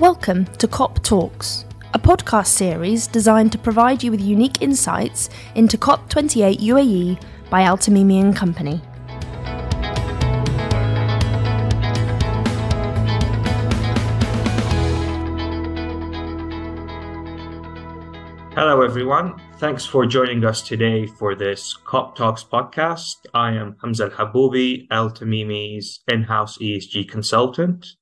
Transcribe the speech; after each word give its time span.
Welcome 0.00 0.44
to 0.58 0.68
COP 0.68 1.02
Talks, 1.02 1.64
a 1.92 1.98
podcast 1.98 2.46
series 2.46 3.08
designed 3.08 3.50
to 3.50 3.58
provide 3.58 4.00
you 4.00 4.12
with 4.12 4.20
unique 4.20 4.62
insights 4.62 5.28
into 5.56 5.76
COP28 5.76 6.60
UAE 6.60 7.20
by 7.50 7.62
Al 7.62 7.76
Tamimi 7.76 8.20
and 8.20 8.36
Company. 8.36 8.80
Hello, 18.54 18.82
everyone. 18.82 19.34
Thanks 19.56 19.84
for 19.84 20.06
joining 20.06 20.44
us 20.44 20.62
today 20.62 21.08
for 21.08 21.34
this 21.34 21.76
COP 21.76 22.14
Talks 22.14 22.44
podcast. 22.44 23.16
I 23.34 23.50
am 23.54 23.74
Hamza 23.82 24.04
Al 24.04 24.10
Haboubi, 24.10 24.86
Al 24.92 25.10
Tamimi's 25.10 25.98
in 26.06 26.22
house 26.22 26.56
ESG 26.58 27.08
consultant. 27.08 27.96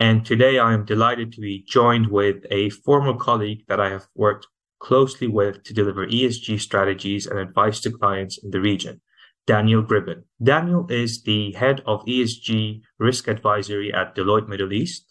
And 0.00 0.26
today 0.26 0.58
I 0.58 0.74
am 0.74 0.84
delighted 0.84 1.32
to 1.32 1.40
be 1.40 1.64
joined 1.68 2.08
with 2.08 2.44
a 2.50 2.70
former 2.70 3.14
colleague 3.14 3.64
that 3.68 3.80
I 3.80 3.90
have 3.90 4.08
worked 4.14 4.48
closely 4.80 5.28
with 5.28 5.62
to 5.64 5.72
deliver 5.72 6.06
ESG 6.06 6.60
strategies 6.60 7.26
and 7.26 7.38
advice 7.38 7.80
to 7.80 7.92
clients 7.92 8.36
in 8.42 8.50
the 8.50 8.60
region, 8.60 9.00
Daniel 9.46 9.84
Gribbin. 9.84 10.24
Daniel 10.42 10.86
is 10.90 11.22
the 11.22 11.52
head 11.52 11.80
of 11.86 12.04
ESG 12.06 12.80
risk 12.98 13.28
advisory 13.28 13.94
at 13.94 14.16
Deloitte 14.16 14.48
Middle 14.48 14.72
East. 14.72 15.06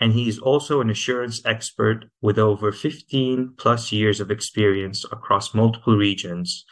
And 0.00 0.12
he 0.12 0.28
is 0.28 0.38
also 0.38 0.80
an 0.80 0.90
assurance 0.90 1.40
expert 1.44 2.06
with 2.20 2.38
over 2.38 2.72
15 2.72 3.54
plus 3.58 3.92
years 3.92 4.20
of 4.20 4.30
experience 4.30 5.04
across 5.12 5.54
multiple 5.54 5.96
regions, 5.96 6.64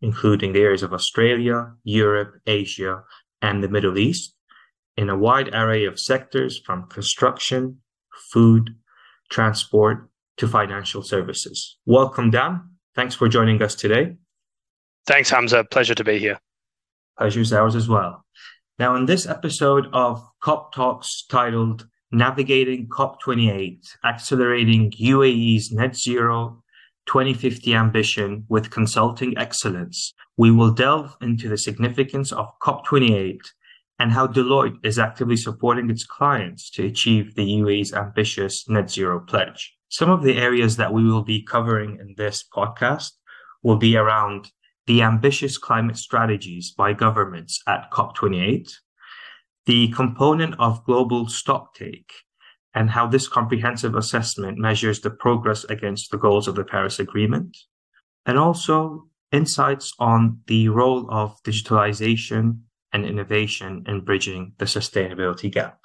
including 0.00 0.52
the 0.52 0.62
areas 0.62 0.82
of 0.82 0.92
Australia, 0.92 1.72
Europe, 1.84 2.34
Asia, 2.46 3.02
and 3.40 3.62
the 3.62 3.68
Middle 3.68 3.98
East 3.98 4.34
in 4.96 5.08
a 5.08 5.16
wide 5.16 5.54
array 5.54 5.84
of 5.84 5.98
sectors 5.98 6.58
from 6.58 6.86
construction, 6.88 7.78
food, 8.30 8.70
transport 9.30 10.08
to 10.36 10.46
financial 10.46 11.02
services. 11.02 11.78
Welcome, 11.86 12.30
Dan. 12.30 12.62
Thanks 12.94 13.14
for 13.14 13.28
joining 13.28 13.62
us 13.62 13.74
today. 13.74 14.16
Thanks, 15.06 15.30
Hamza. 15.30 15.64
Pleasure 15.64 15.94
to 15.94 16.04
be 16.04 16.18
here. 16.18 16.38
Pleasure 17.18 17.40
is 17.40 17.52
ours 17.52 17.74
as 17.74 17.88
well. 17.88 18.24
Now, 18.78 18.94
in 18.94 19.06
this 19.06 19.26
episode 19.26 19.86
of 19.92 20.22
COP 20.42 20.74
Talks 20.74 21.24
titled 21.26 21.86
Navigating 22.10 22.88
COP28, 22.88 23.78
Accelerating 24.04 24.90
UAE's 24.92 25.72
Net 25.72 25.96
Zero 25.96 26.62
2050 27.06 27.74
Ambition 27.74 28.44
with 28.48 28.70
Consulting 28.70 29.36
Excellence, 29.36 30.14
we 30.36 30.50
will 30.50 30.70
delve 30.70 31.16
into 31.20 31.48
the 31.48 31.58
significance 31.58 32.32
of 32.32 32.48
COP28 32.60 33.38
and 34.02 34.10
how 34.10 34.26
Deloitte 34.26 34.84
is 34.84 34.98
actively 34.98 35.36
supporting 35.36 35.88
its 35.88 36.04
clients 36.04 36.68
to 36.70 36.84
achieve 36.84 37.36
the 37.36 37.46
UAE's 37.46 37.92
ambitious 37.92 38.68
net 38.68 38.90
zero 38.90 39.20
pledge. 39.20 39.76
Some 39.90 40.10
of 40.10 40.24
the 40.24 40.38
areas 40.38 40.76
that 40.76 40.92
we 40.92 41.04
will 41.04 41.22
be 41.22 41.44
covering 41.44 41.98
in 42.00 42.16
this 42.16 42.44
podcast 42.52 43.12
will 43.62 43.76
be 43.76 43.96
around 43.96 44.50
the 44.88 45.02
ambitious 45.02 45.56
climate 45.56 45.96
strategies 45.96 46.72
by 46.72 46.94
governments 46.94 47.62
at 47.68 47.92
COP28, 47.92 48.72
the 49.66 49.86
component 49.92 50.56
of 50.58 50.84
global 50.84 51.26
stocktake, 51.26 52.10
and 52.74 52.90
how 52.90 53.06
this 53.06 53.28
comprehensive 53.28 53.94
assessment 53.94 54.58
measures 54.58 55.00
the 55.00 55.10
progress 55.10 55.62
against 55.66 56.10
the 56.10 56.18
goals 56.18 56.48
of 56.48 56.56
the 56.56 56.64
Paris 56.64 56.98
Agreement, 56.98 57.56
and 58.26 58.36
also 58.36 59.06
insights 59.30 59.94
on 60.00 60.40
the 60.48 60.68
role 60.70 61.08
of 61.08 61.40
digitalization 61.44 62.62
and 62.92 63.04
innovation 63.04 63.84
in 63.86 64.04
bridging 64.04 64.52
the 64.58 64.64
sustainability 64.64 65.50
gap. 65.50 65.80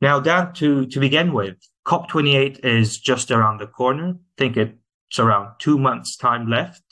Now, 0.00 0.18
Dan, 0.18 0.52
to, 0.54 0.86
to 0.86 1.00
begin 1.00 1.32
with, 1.32 1.56
COP28 1.86 2.64
is 2.64 2.98
just 2.98 3.30
around 3.30 3.60
the 3.60 3.66
corner. 3.66 4.14
I 4.16 4.34
think 4.36 4.56
it's 4.56 5.18
around 5.18 5.54
two 5.58 5.78
months' 5.78 6.16
time 6.16 6.48
left. 6.48 6.82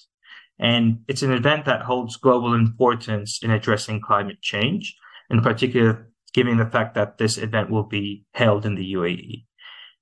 And 0.59 1.01
it's 1.09 1.23
an 1.23 1.33
event 1.33 1.65
that 1.65 1.83
holds 1.83 2.17
global 2.17 2.55
importance 2.55 3.41
in 3.43 3.51
addressing 3.51 4.01
climate 4.01 4.43
change, 4.43 4.95
in 5.31 5.41
particular, 5.41 6.11
given 6.35 6.59
the 6.59 6.67
fact 6.67 6.95
that 6.95 7.19
this 7.19 7.39
event 7.39 7.71
will 7.71 7.85
be 7.85 8.25
held 8.35 8.67
in 8.67 8.75
the 8.75 8.93
UAE. 8.93 9.45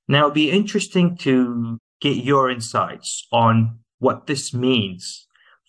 Now, 0.08 0.24
it'd 0.24 0.34
be 0.34 0.50
interesting 0.50 1.16
to 1.18 1.78
get 2.00 2.16
your 2.16 2.50
insights 2.50 3.26
on 3.32 3.78
what 3.98 4.26
this 4.26 4.52
means 4.52 5.26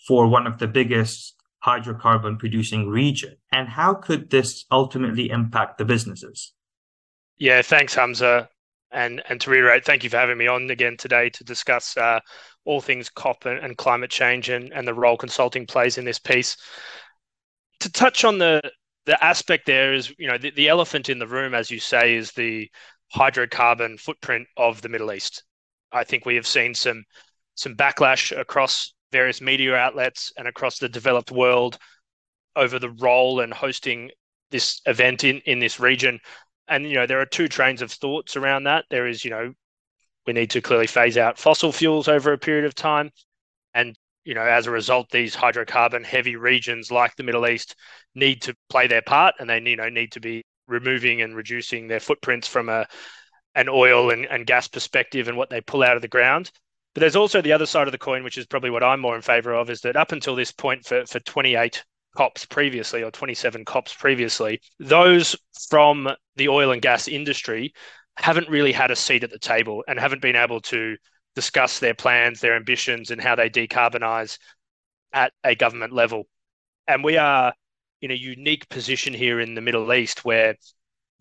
for 0.08 0.28
one 0.28 0.48
of 0.48 0.60
the 0.60 0.68
biggest 0.68 1.36
hydrocarbon 1.66 2.40
producing 2.40 2.90
region? 2.90 3.36
And 3.52 3.68
how 3.68 3.94
could 3.94 4.30
this 4.30 4.66
ultimately 4.72 5.30
impact 5.30 5.78
the 5.78 5.86
businesses? 5.86 6.54
Yeah, 7.38 7.62
thanks, 7.62 7.96
Hamza. 7.96 8.50
And, 8.92 9.22
and 9.30 9.40
to 9.42 9.52
reiterate, 9.52 9.86
thank 9.86 10.04
you 10.04 10.10
for 10.10 10.18
having 10.18 10.38
me 10.38 10.48
on 10.48 10.70
again 10.70 10.98
today 10.98 11.30
to 11.30 11.44
discuss 11.44 11.96
uh, 11.96 12.20
all 12.66 12.82
things 12.82 13.10
COP 13.10 13.46
and, 13.46 13.64
and 13.64 13.78
climate 13.78 14.10
change 14.10 14.50
and, 14.50 14.74
and 14.74 14.88
the 14.88 14.94
role 14.94 15.18
consulting 15.18 15.66
plays 15.66 15.98
in 15.98 16.06
this 16.06 16.20
piece. 16.20 16.58
To 17.82 17.92
touch 17.92 18.24
on 18.24 18.40
the 18.40 18.62
the 19.06 19.24
aspect 19.24 19.66
there 19.66 19.94
is, 19.94 20.14
you 20.20 20.28
know, 20.28 20.38
the, 20.38 20.52
the 20.52 20.68
elephant 20.68 21.10
in 21.10 21.18
the 21.18 21.26
room, 21.26 21.56
as 21.56 21.72
you 21.72 21.80
say, 21.80 22.16
is 22.16 22.32
the 22.34 22.70
hydrocarbon 23.16 24.00
footprint 24.00 24.48
of 24.56 24.82
the 24.82 24.90
Middle 24.90 25.12
East. 25.12 25.44
I 25.92 26.04
think 26.04 26.26
we 26.26 26.36
have 26.36 26.46
seen 26.46 26.76
some 26.76 27.04
some 27.56 27.76
backlash 27.76 28.38
across 28.38 28.94
various 29.12 29.42
media 29.42 29.76
outlets 29.76 30.32
and 30.38 30.48
across 30.48 30.80
the 30.80 30.90
developed 30.90 31.32
world 31.32 31.78
over 32.56 32.80
the 32.80 32.90
role 32.90 33.40
and 33.40 33.54
hosting 33.54 34.12
this 34.52 34.82
event 34.86 35.24
in, 35.24 35.40
in 35.46 35.60
this 35.60 35.80
region. 35.80 36.20
And, 36.68 36.88
you 36.88 36.96
know, 36.96 37.08
there 37.08 37.22
are 37.22 37.26
two 37.26 37.48
trains 37.48 37.82
of 37.82 37.92
thoughts 37.92 38.36
around 38.36 38.64
that. 38.64 38.86
There 38.90 39.08
is, 39.08 39.24
you 39.24 39.32
know, 39.32 39.54
we 40.28 40.34
need 40.34 40.52
to 40.52 40.62
clearly 40.62 40.88
phase 40.88 41.18
out 41.18 41.40
fossil 41.40 41.72
fuels 41.72 42.08
over 42.08 42.34
a 42.34 42.38
period 42.38 42.66
of 42.66 42.76
time. 42.76 43.12
And, 43.74 43.96
you 44.24 44.36
know, 44.36 44.42
as 44.42 44.68
a 44.68 44.72
result, 44.72 45.10
these 45.10 45.36
hydrocarbon 45.36 46.06
heavy 46.06 46.36
regions 46.36 46.92
like 46.92 47.16
the 47.16 47.24
Middle 47.24 47.48
East 47.48 47.76
need 48.14 48.42
to 48.44 48.56
play 48.70 48.88
their 48.88 49.02
part 49.02 49.36
and 49.40 49.50
they, 49.50 49.62
you 49.62 49.76
know, 49.76 49.90
need 49.90 50.12
to 50.12 50.20
be 50.20 50.44
removing 50.68 51.22
and 51.22 51.36
reducing 51.36 51.88
their 51.88 52.00
footprints 52.00 52.48
from 52.48 52.70
a 52.70 52.86
an 53.56 53.68
oil 53.68 54.12
and, 54.12 54.26
and 54.26 54.46
gas 54.46 54.68
perspective 54.68 55.28
and 55.28 55.36
what 55.36 55.50
they 55.50 55.60
pull 55.62 55.82
out 55.82 55.96
of 55.96 56.02
the 56.02 56.08
ground. 56.08 56.52
But 57.00 57.04
there's 57.04 57.16
also 57.16 57.42
the 57.42 57.54
other 57.54 57.66
side 57.66 57.88
of 57.88 57.94
the 57.94 57.98
coin, 57.98 58.26
which 58.26 58.38
is 58.38 58.46
probably 58.46 58.72
what 58.72 58.84
I'm 58.84 59.00
more 59.00 59.16
in 59.16 59.22
favor 59.22 59.54
of, 59.54 59.70
is 59.70 59.80
that 59.84 59.96
up 59.96 60.12
until 60.12 60.36
this 60.36 60.52
point 60.52 60.86
for, 60.86 61.06
for 61.06 61.22
28 61.22 61.82
COPs 62.18 62.46
previously 62.48 63.04
or 63.04 63.10
27 63.10 63.64
COPs 63.64 63.94
previously, 63.94 64.60
those 64.80 65.34
from 65.70 66.10
the 66.36 66.50
oil 66.50 66.72
and 66.74 66.82
gas 66.82 67.08
industry 67.08 67.74
haven't 68.18 68.50
really 68.50 68.74
had 68.74 68.92
a 68.92 68.98
seat 68.98 69.24
at 69.24 69.32
the 69.32 69.40
table 69.40 69.82
and 69.88 69.98
haven't 69.98 70.22
been 70.22 70.36
able 70.36 70.60
to 70.60 70.98
discuss 71.36 71.80
their 71.80 71.94
plans, 71.94 72.42
their 72.42 72.58
ambitions, 72.58 73.12
and 73.12 73.22
how 73.22 73.34
they 73.34 73.50
decarbonize 73.50 74.38
at 75.14 75.32
a 75.46 75.56
government 75.56 75.94
level. 75.94 76.26
And 76.86 77.02
we 77.02 77.16
are 77.16 77.54
in 78.02 78.12
a 78.12 78.14
unique 78.14 78.68
position 78.68 79.14
here 79.14 79.40
in 79.40 79.56
the 79.56 79.62
Middle 79.62 79.94
East 79.94 80.26
where 80.26 80.56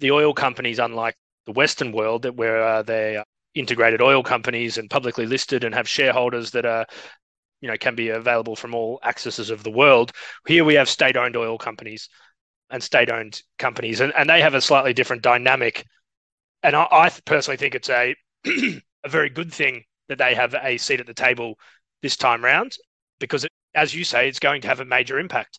the 0.00 0.10
oil 0.10 0.34
companies, 0.34 0.80
unlike 0.80 1.14
the 1.46 1.52
Western 1.52 1.92
world, 1.92 2.26
where 2.36 2.64
uh, 2.64 2.82
they 2.82 3.22
integrated 3.58 4.00
oil 4.00 4.22
companies 4.22 4.78
and 4.78 4.90
publicly 4.90 5.26
listed 5.26 5.64
and 5.64 5.74
have 5.74 5.88
shareholders 5.88 6.50
that 6.52 6.64
are 6.64 6.86
you 7.60 7.68
know 7.68 7.76
can 7.76 7.94
be 7.94 8.10
available 8.10 8.56
from 8.56 8.74
all 8.74 9.00
accesses 9.04 9.50
of 9.50 9.62
the 9.62 9.70
world. 9.70 10.12
Here 10.46 10.64
we 10.64 10.74
have 10.74 10.88
state 10.88 11.16
owned 11.16 11.36
oil 11.36 11.58
companies 11.58 12.08
and 12.70 12.82
state 12.82 13.10
owned 13.10 13.42
companies 13.58 14.00
and, 14.00 14.12
and 14.16 14.28
they 14.28 14.40
have 14.40 14.54
a 14.54 14.60
slightly 14.60 14.92
different 14.92 15.22
dynamic. 15.22 15.84
And 16.62 16.76
i, 16.76 16.86
I 16.90 17.10
personally 17.24 17.56
think 17.56 17.74
it's 17.74 17.90
a 17.90 18.14
a 18.46 19.08
very 19.08 19.30
good 19.30 19.52
thing 19.52 19.84
that 20.08 20.18
they 20.18 20.34
have 20.34 20.54
a 20.54 20.78
seat 20.78 21.00
at 21.00 21.06
the 21.06 21.14
table 21.14 21.58
this 22.02 22.16
time 22.16 22.44
round 22.44 22.76
because 23.18 23.44
it, 23.44 23.52
as 23.74 23.94
you 23.94 24.04
say 24.04 24.28
it's 24.28 24.38
going 24.38 24.62
to 24.62 24.68
have 24.68 24.80
a 24.80 24.84
major 24.84 25.18
impact. 25.18 25.58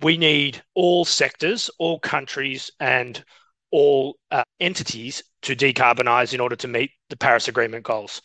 We 0.00 0.16
need 0.16 0.62
all 0.74 1.04
sectors 1.04 1.70
all 1.78 1.98
countries 1.98 2.70
and 2.80 3.22
all 3.70 4.16
uh, 4.30 4.44
entities 4.58 5.22
to 5.42 5.56
decarbonize 5.56 6.34
in 6.34 6.40
order 6.40 6.56
to 6.56 6.68
meet 6.68 6.90
the 7.08 7.16
Paris 7.16 7.48
Agreement 7.48 7.84
goals 7.84 8.20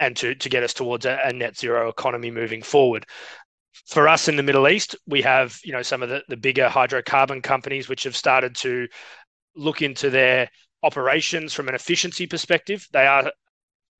and 0.00 0.16
to, 0.16 0.34
to 0.34 0.48
get 0.48 0.62
us 0.62 0.72
towards 0.72 1.06
a, 1.06 1.18
a, 1.24 1.32
net 1.32 1.56
zero 1.56 1.88
economy 1.88 2.30
moving 2.30 2.62
forward. 2.62 3.04
For 3.86 4.08
us 4.08 4.28
in 4.28 4.36
the 4.36 4.42
Middle 4.42 4.68
East, 4.68 4.96
we 5.06 5.22
have 5.22 5.58
you 5.64 5.72
know 5.72 5.82
some 5.82 6.02
of 6.02 6.08
the, 6.08 6.22
the 6.28 6.36
bigger 6.36 6.68
hydrocarbon 6.68 7.42
companies 7.42 7.88
which 7.88 8.04
have 8.04 8.16
started 8.16 8.54
to 8.56 8.86
look 9.56 9.82
into 9.82 10.10
their 10.10 10.48
operations 10.82 11.52
from 11.52 11.68
an 11.68 11.74
efficiency 11.74 12.26
perspective. 12.26 12.86
They 12.92 13.06
are 13.06 13.32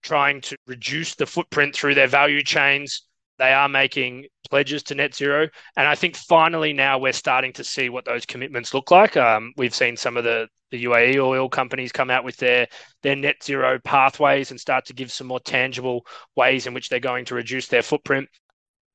trying 0.03 0.41
to 0.43 0.57
reduce 0.67 1.15
the 1.15 1.27
footprint 1.27 1.75
through 1.75 1.95
their 1.95 2.07
value 2.07 2.43
chains 2.43 3.07
they 3.38 3.52
are 3.52 3.69
making 3.69 4.26
pledges 4.50 4.82
to 4.85 4.94
net 4.94 5.14
zero. 5.14 5.49
And 5.76 5.87
I 5.87 5.94
think 5.94 6.17
finally 6.17 6.73
now 6.73 6.99
we're 6.99 7.12
starting 7.12 7.52
to 7.55 7.64
see 7.64 7.88
what 7.88 8.05
those 8.05 8.26
commitments 8.26 8.75
look 8.75 8.90
like. 8.90 9.17
Um, 9.17 9.52
we've 9.56 9.75
seen 9.75 9.96
some 9.96 10.17
of 10.17 10.25
the, 10.25 10.49
the 10.70 10.85
UAE 10.85 11.19
oil 11.19 11.49
companies 11.49 11.93
come 11.93 12.11
out 12.11 12.25
with 12.25 12.37
their, 12.37 12.67
their 13.02 13.17
net 13.17 13.43
zero 13.43 13.79
pathways 13.85 14.50
and 14.50 14.61
start 14.61 14.85
to 14.87 14.94
give 14.94 15.12
some 15.12 15.26
more 15.26 15.40
tangible 15.40 16.06
ways 16.37 16.67
in 16.67 16.75
which 16.75 16.88
they're 16.88 17.00
going 17.00 17.25
to 17.26 17.35
reduce 17.35 17.69
their 17.69 17.82
footprint 17.82 18.29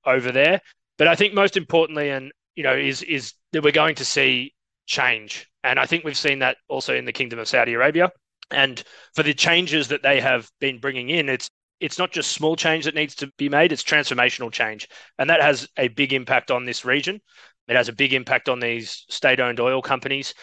over 0.05 0.31
there. 0.31 0.61
But 0.97 1.07
I 1.07 1.15
think 1.15 1.33
most 1.33 1.57
importantly, 1.57 2.09
and 2.09 2.31
you 2.55 2.63
know, 2.63 2.75
is 2.75 3.01
is 3.01 3.33
that 3.51 3.63
we're 3.63 3.71
going 3.71 3.95
to 3.95 4.05
see 4.05 4.53
change. 4.85 5.49
And 5.63 5.79
I 5.79 5.85
think 5.85 6.03
we've 6.03 6.17
seen 6.17 6.39
that 6.39 6.57
also 6.67 6.93
in 6.93 7.05
the 7.05 7.13
Kingdom 7.13 7.39
of 7.39 7.47
Saudi 7.47 7.73
Arabia. 7.73 8.11
And 8.51 8.83
for 9.15 9.23
the 9.23 9.33
changes 9.33 9.87
that 9.87 10.03
they 10.03 10.19
have 10.21 10.49
been 10.59 10.79
bringing 10.79 11.09
in, 11.09 11.29
it's 11.29 11.49
it's 11.83 11.99
not 11.99 12.13
just 12.13 12.31
small 12.31 12.55
change 12.55 12.85
that 12.85 12.95
needs 12.95 13.13
to 13.15 13.27
be 13.37 13.49
made; 13.49 13.73
it's 13.73 13.83
transformational 13.83 14.51
change, 14.51 14.87
and 15.19 15.29
that 15.29 15.41
has 15.41 15.67
a 15.77 15.89
big 15.89 16.13
impact 16.13 16.49
on 16.49 16.63
this 16.63 16.85
region. 16.85 17.19
It 17.67 17.75
has 17.75 17.89
a 17.89 17.93
big 17.93 18.13
impact 18.13 18.47
on 18.47 18.59
these 18.59 19.05
state-owned 19.09 19.59
oil 19.59 19.81
companies, 19.81 20.33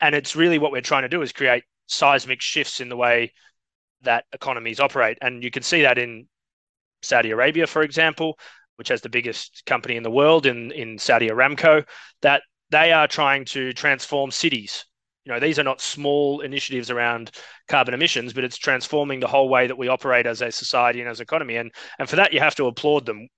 and 0.00 0.14
it's 0.14 0.34
really 0.34 0.58
what 0.58 0.72
we're 0.72 0.80
trying 0.80 1.02
to 1.02 1.08
do 1.08 1.22
is 1.22 1.32
create 1.32 1.64
seismic 1.86 2.40
shifts 2.40 2.80
in 2.80 2.88
the 2.88 2.96
way 2.96 3.32
that 4.02 4.24
economies 4.32 4.80
operate. 4.80 5.18
And 5.20 5.44
you 5.44 5.50
can 5.50 5.62
see 5.62 5.82
that 5.82 5.98
in 5.98 6.26
Saudi 7.02 7.30
Arabia, 7.30 7.66
for 7.66 7.82
example, 7.82 8.38
which 8.76 8.88
has 8.88 9.02
the 9.02 9.08
biggest 9.10 9.62
company 9.66 9.96
in 9.96 10.02
the 10.02 10.10
world 10.10 10.46
in, 10.46 10.72
in 10.72 10.98
Saudi 10.98 11.28
Aramco, 11.28 11.84
that 12.22 12.42
they 12.70 12.92
are 12.92 13.06
trying 13.06 13.44
to 13.46 13.72
transform 13.74 14.30
cities. 14.30 14.86
You 15.24 15.32
know, 15.32 15.40
these 15.40 15.58
are 15.58 15.64
not 15.64 15.80
small 15.80 16.40
initiatives 16.40 16.90
around 16.90 17.30
carbon 17.68 17.94
emissions, 17.94 18.32
but 18.32 18.44
it's 18.44 18.56
transforming 18.56 19.20
the 19.20 19.28
whole 19.28 19.48
way 19.48 19.66
that 19.66 19.76
we 19.76 19.88
operate 19.88 20.26
as 20.26 20.40
a 20.40 20.50
society 20.50 21.00
and 21.00 21.08
as 21.08 21.20
an 21.20 21.24
economy. 21.24 21.56
And 21.56 21.70
and 21.98 22.08
for 22.08 22.16
that, 22.16 22.32
you 22.32 22.40
have 22.40 22.54
to 22.56 22.66
applaud 22.66 23.06
them 23.06 23.28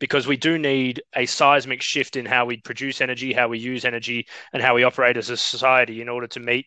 because 0.00 0.26
we 0.26 0.36
do 0.36 0.58
need 0.58 1.00
a 1.14 1.24
seismic 1.24 1.80
shift 1.80 2.16
in 2.16 2.26
how 2.26 2.44
we 2.44 2.56
produce 2.58 3.00
energy, 3.00 3.32
how 3.32 3.48
we 3.48 3.58
use 3.58 3.84
energy, 3.84 4.26
and 4.52 4.60
how 4.62 4.74
we 4.74 4.82
operate 4.82 5.16
as 5.16 5.30
a 5.30 5.36
society 5.36 6.02
in 6.02 6.08
order 6.08 6.26
to 6.26 6.40
meet 6.40 6.66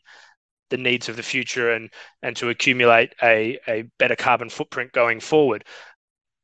the 0.69 0.77
needs 0.77 1.09
of 1.09 1.15
the 1.15 1.23
future 1.23 1.73
and 1.73 1.89
and 2.23 2.35
to 2.37 2.49
accumulate 2.49 3.13
a, 3.21 3.59
a 3.67 3.83
better 3.99 4.15
carbon 4.15 4.49
footprint 4.49 4.91
going 4.93 5.19
forward. 5.19 5.65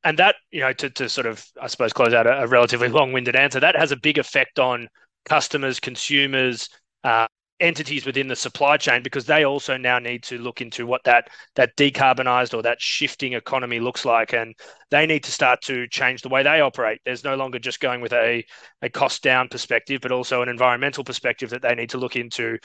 And 0.04 0.20
that, 0.20 0.36
you 0.52 0.60
know, 0.60 0.74
to, 0.74 0.90
to 0.90 1.08
sort 1.08 1.28
of, 1.28 1.46
I 1.62 1.68
suppose, 1.68 1.94
close 1.94 2.14
out 2.14 2.28
a, 2.28 2.44
a 2.44 2.48
relatively 2.48 2.90
long-winded 2.90 3.38
answer, 3.38 3.62
that 3.62 3.78
has 3.78 3.94
a 3.94 3.98
big 3.98 4.18
effect 4.18 4.60
on 4.60 4.90
customers, 5.24 5.80
consumers, 5.80 6.68
uh, 7.06 7.28
entities 7.60 8.06
within 8.06 8.28
the 8.28 8.36
supply 8.36 8.78
chain 8.78 9.04
because 9.04 9.26
they 9.26 9.46
also 9.46 9.78
now 9.78 10.00
need 10.00 10.24
to 10.24 10.38
look 10.38 10.60
into 10.60 10.86
what 10.86 11.04
that 11.04 11.28
that 11.56 11.76
decarbonized 11.78 12.54
or 12.54 12.62
that 12.62 12.82
shifting 12.82 13.34
economy 13.34 13.80
looks 13.80 14.06
like 14.06 14.34
and 14.34 14.56
they 14.90 15.06
need 15.06 15.24
to 15.24 15.32
start 15.32 15.62
to 15.62 15.88
change 15.88 16.22
the 16.22 16.30
way 16.30 16.44
they 16.44 16.62
operate. 16.62 17.00
There's 17.06 17.24
no 17.24 17.36
longer 17.36 17.60
just 17.60 17.80
going 17.80 18.02
with 18.02 18.14
a 18.14 18.44
a 18.82 18.90
cost 18.90 19.24
down 19.24 19.48
perspective 19.50 20.02
but 20.02 20.12
also 20.12 20.42
an 20.42 20.50
environmental 20.50 21.04
perspective 21.04 21.50
that 21.52 21.62
they 21.62 21.76
need 21.76 21.90
to 21.92 21.98
look 21.98 22.16
into 22.16 22.58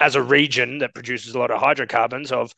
as 0.00 0.16
a 0.16 0.22
region 0.22 0.78
that 0.78 0.94
produces 0.94 1.34
a 1.34 1.38
lot 1.38 1.50
of 1.50 1.60
hydrocarbons 1.60 2.32
of 2.32 2.52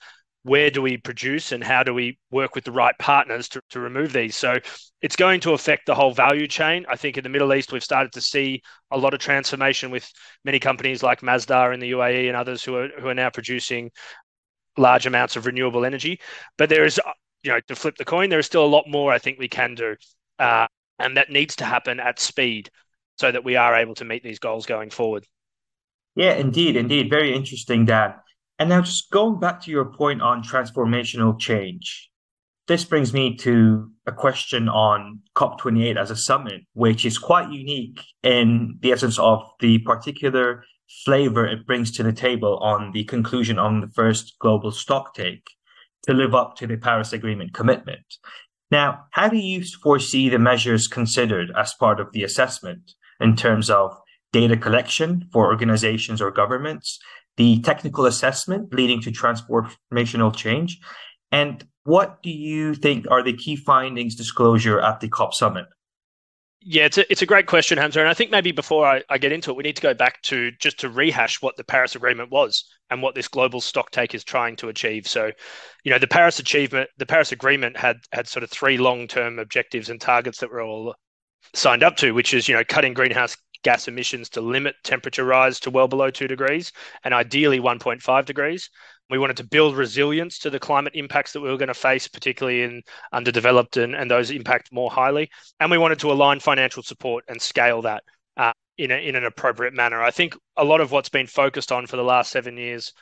where 0.44 0.70
do 0.70 0.82
we 0.82 0.96
produce 0.96 1.52
and 1.52 1.64
how 1.64 1.82
do 1.82 1.92
we 1.92 2.18
work 2.30 2.54
with 2.54 2.64
the 2.64 2.72
right 2.72 2.94
partners 2.98 3.48
to, 3.48 3.60
to 3.70 3.80
remove 3.80 4.12
these 4.12 4.36
so 4.36 4.56
it's 5.02 5.16
going 5.16 5.40
to 5.40 5.52
affect 5.52 5.86
the 5.86 5.94
whole 5.94 6.12
value 6.12 6.46
chain 6.46 6.84
i 6.88 6.96
think 6.96 7.16
in 7.16 7.24
the 7.24 7.28
middle 7.30 7.52
east 7.52 7.72
we've 7.72 7.82
started 7.82 8.12
to 8.12 8.20
see 8.20 8.62
a 8.90 8.98
lot 8.98 9.14
of 9.14 9.20
transformation 9.20 9.90
with 9.90 10.08
many 10.44 10.58
companies 10.58 11.02
like 11.02 11.20
Masdar 11.20 11.74
in 11.74 11.80
the 11.80 11.92
uae 11.92 12.28
and 12.28 12.36
others 12.36 12.62
who 12.62 12.76
are 12.76 12.88
who 13.00 13.08
are 13.08 13.14
now 13.14 13.30
producing 13.30 13.90
large 14.76 15.06
amounts 15.06 15.36
of 15.36 15.46
renewable 15.46 15.84
energy 15.84 16.20
but 16.58 16.68
there 16.68 16.84
is 16.84 17.00
you 17.42 17.50
know 17.50 17.60
to 17.68 17.74
flip 17.74 17.96
the 17.96 18.04
coin 18.04 18.28
there 18.28 18.38
is 18.38 18.46
still 18.46 18.64
a 18.64 18.66
lot 18.66 18.84
more 18.88 19.12
i 19.12 19.18
think 19.18 19.38
we 19.38 19.48
can 19.48 19.74
do 19.74 19.96
uh, 20.38 20.66
and 20.98 21.16
that 21.16 21.30
needs 21.30 21.56
to 21.56 21.64
happen 21.64 22.00
at 22.00 22.18
speed 22.18 22.70
so 23.16 23.30
that 23.30 23.44
we 23.44 23.56
are 23.56 23.76
able 23.76 23.94
to 23.94 24.04
meet 24.04 24.22
these 24.22 24.38
goals 24.38 24.66
going 24.66 24.90
forward 24.90 25.26
yeah, 26.16 26.34
indeed, 26.34 26.76
indeed. 26.76 27.10
Very 27.10 27.34
interesting 27.34 27.86
that. 27.86 28.23
And 28.58 28.68
now 28.68 28.82
just 28.82 29.10
going 29.10 29.40
back 29.40 29.60
to 29.62 29.70
your 29.70 29.84
point 29.84 30.22
on 30.22 30.42
transformational 30.42 31.38
change, 31.38 32.10
this 32.66 32.84
brings 32.84 33.12
me 33.12 33.36
to 33.38 33.90
a 34.06 34.12
question 34.12 34.68
on 34.68 35.20
COP28 35.36 35.96
as 35.96 36.10
a 36.10 36.16
summit, 36.16 36.62
which 36.72 37.04
is 37.04 37.18
quite 37.18 37.50
unique 37.50 38.00
in 38.22 38.78
the 38.80 38.92
essence 38.92 39.18
of 39.18 39.42
the 39.60 39.78
particular 39.80 40.64
flavor 41.04 41.46
it 41.46 41.66
brings 41.66 41.90
to 41.92 42.02
the 42.02 42.12
table 42.12 42.58
on 42.58 42.92
the 42.92 43.04
conclusion 43.04 43.58
on 43.58 43.80
the 43.80 43.88
first 43.88 44.34
global 44.38 44.70
stocktake 44.70 45.42
to 46.04 46.12
live 46.12 46.34
up 46.34 46.56
to 46.56 46.66
the 46.66 46.76
Paris 46.76 47.12
Agreement 47.12 47.52
commitment. 47.52 48.04
Now, 48.70 49.04
how 49.10 49.28
do 49.28 49.36
you 49.36 49.64
foresee 49.82 50.28
the 50.28 50.38
measures 50.38 50.86
considered 50.86 51.50
as 51.56 51.74
part 51.74 52.00
of 52.00 52.12
the 52.12 52.22
assessment 52.22 52.92
in 53.20 53.36
terms 53.36 53.70
of 53.70 53.96
data 54.32 54.56
collection 54.56 55.28
for 55.32 55.46
organizations 55.46 56.20
or 56.20 56.30
governments, 56.30 56.98
the 57.36 57.60
technical 57.60 58.06
assessment 58.06 58.72
leading 58.72 59.00
to 59.02 59.10
transformational 59.10 60.34
change, 60.34 60.78
and 61.32 61.66
what 61.84 62.22
do 62.22 62.30
you 62.30 62.74
think 62.74 63.06
are 63.10 63.22
the 63.22 63.34
key 63.34 63.56
findings 63.56 64.14
disclosure 64.14 64.80
at 64.80 65.00
the 65.00 65.08
COP 65.08 65.34
summit? 65.34 65.66
Yeah, 66.66 66.86
it's 66.86 66.96
a, 66.96 67.12
it's 67.12 67.20
a 67.20 67.26
great 67.26 67.46
question, 67.46 67.76
Hamza. 67.76 68.00
And 68.00 68.08
I 68.08 68.14
think 68.14 68.30
maybe 68.30 68.50
before 68.50 68.86
I, 68.86 69.02
I 69.10 69.18
get 69.18 69.32
into 69.32 69.50
it, 69.50 69.56
we 69.56 69.62
need 69.62 69.76
to 69.76 69.82
go 69.82 69.92
back 69.92 70.22
to 70.22 70.50
just 70.52 70.80
to 70.80 70.88
rehash 70.88 71.42
what 71.42 71.58
the 71.58 71.64
Paris 71.64 71.94
Agreement 71.94 72.30
was 72.30 72.64
and 72.88 73.02
what 73.02 73.14
this 73.14 73.28
global 73.28 73.60
stock 73.60 73.90
take 73.90 74.14
is 74.14 74.24
trying 74.24 74.56
to 74.56 74.70
achieve. 74.70 75.06
So, 75.06 75.30
you 75.84 75.90
know, 75.90 75.98
the 75.98 76.06
Paris 76.06 76.38
achievement, 76.38 76.88
the 76.96 77.04
Paris 77.04 77.32
Agreement 77.32 77.76
had 77.76 77.98
had 78.12 78.28
sort 78.28 78.44
of 78.44 78.50
three 78.50 78.78
long 78.78 79.06
term 79.06 79.38
objectives 79.38 79.90
and 79.90 80.00
targets 80.00 80.38
that 80.38 80.50
were 80.50 80.62
all 80.62 80.94
signed 81.52 81.82
up 81.82 81.96
to, 81.96 82.12
which 82.12 82.32
is, 82.32 82.48
you 82.48 82.54
know, 82.54 82.64
cutting 82.64 82.94
greenhouse 82.94 83.36
gas 83.64 83.88
emissions 83.88 84.28
to 84.30 84.40
limit 84.40 84.76
temperature 84.84 85.24
rise 85.24 85.58
to 85.60 85.70
well 85.70 85.88
below 85.88 86.10
two 86.10 86.28
degrees 86.28 86.72
and 87.02 87.12
ideally 87.12 87.58
1.5 87.58 88.24
degrees. 88.24 88.70
We 89.10 89.18
wanted 89.18 89.36
to 89.38 89.44
build 89.44 89.76
resilience 89.76 90.38
to 90.40 90.50
the 90.50 90.60
climate 90.60 90.94
impacts 90.94 91.32
that 91.32 91.40
we 91.40 91.50
were 91.50 91.58
going 91.58 91.68
to 91.68 91.74
face, 91.74 92.08
particularly 92.08 92.62
in 92.62 92.82
underdeveloped 93.12 93.76
and, 93.76 93.94
and 93.94 94.10
those 94.10 94.30
impact 94.30 94.72
more 94.72 94.90
highly. 94.90 95.30
And 95.60 95.70
we 95.70 95.78
wanted 95.78 95.98
to 96.00 96.12
align 96.12 96.40
financial 96.40 96.82
support 96.82 97.24
and 97.28 97.40
scale 97.40 97.82
that 97.82 98.04
uh, 98.36 98.52
in, 98.78 98.90
a, 98.90 98.96
in 98.96 99.16
an 99.16 99.24
appropriate 99.24 99.74
manner. 99.74 100.02
I 100.02 100.10
think 100.10 100.36
a 100.56 100.64
lot 100.64 100.80
of 100.80 100.90
what's 100.90 101.08
been 101.08 101.26
focused 101.26 101.72
on 101.72 101.86
for 101.86 101.96
the 101.96 102.02
last 102.02 102.30
seven 102.30 102.56
years 102.56 102.92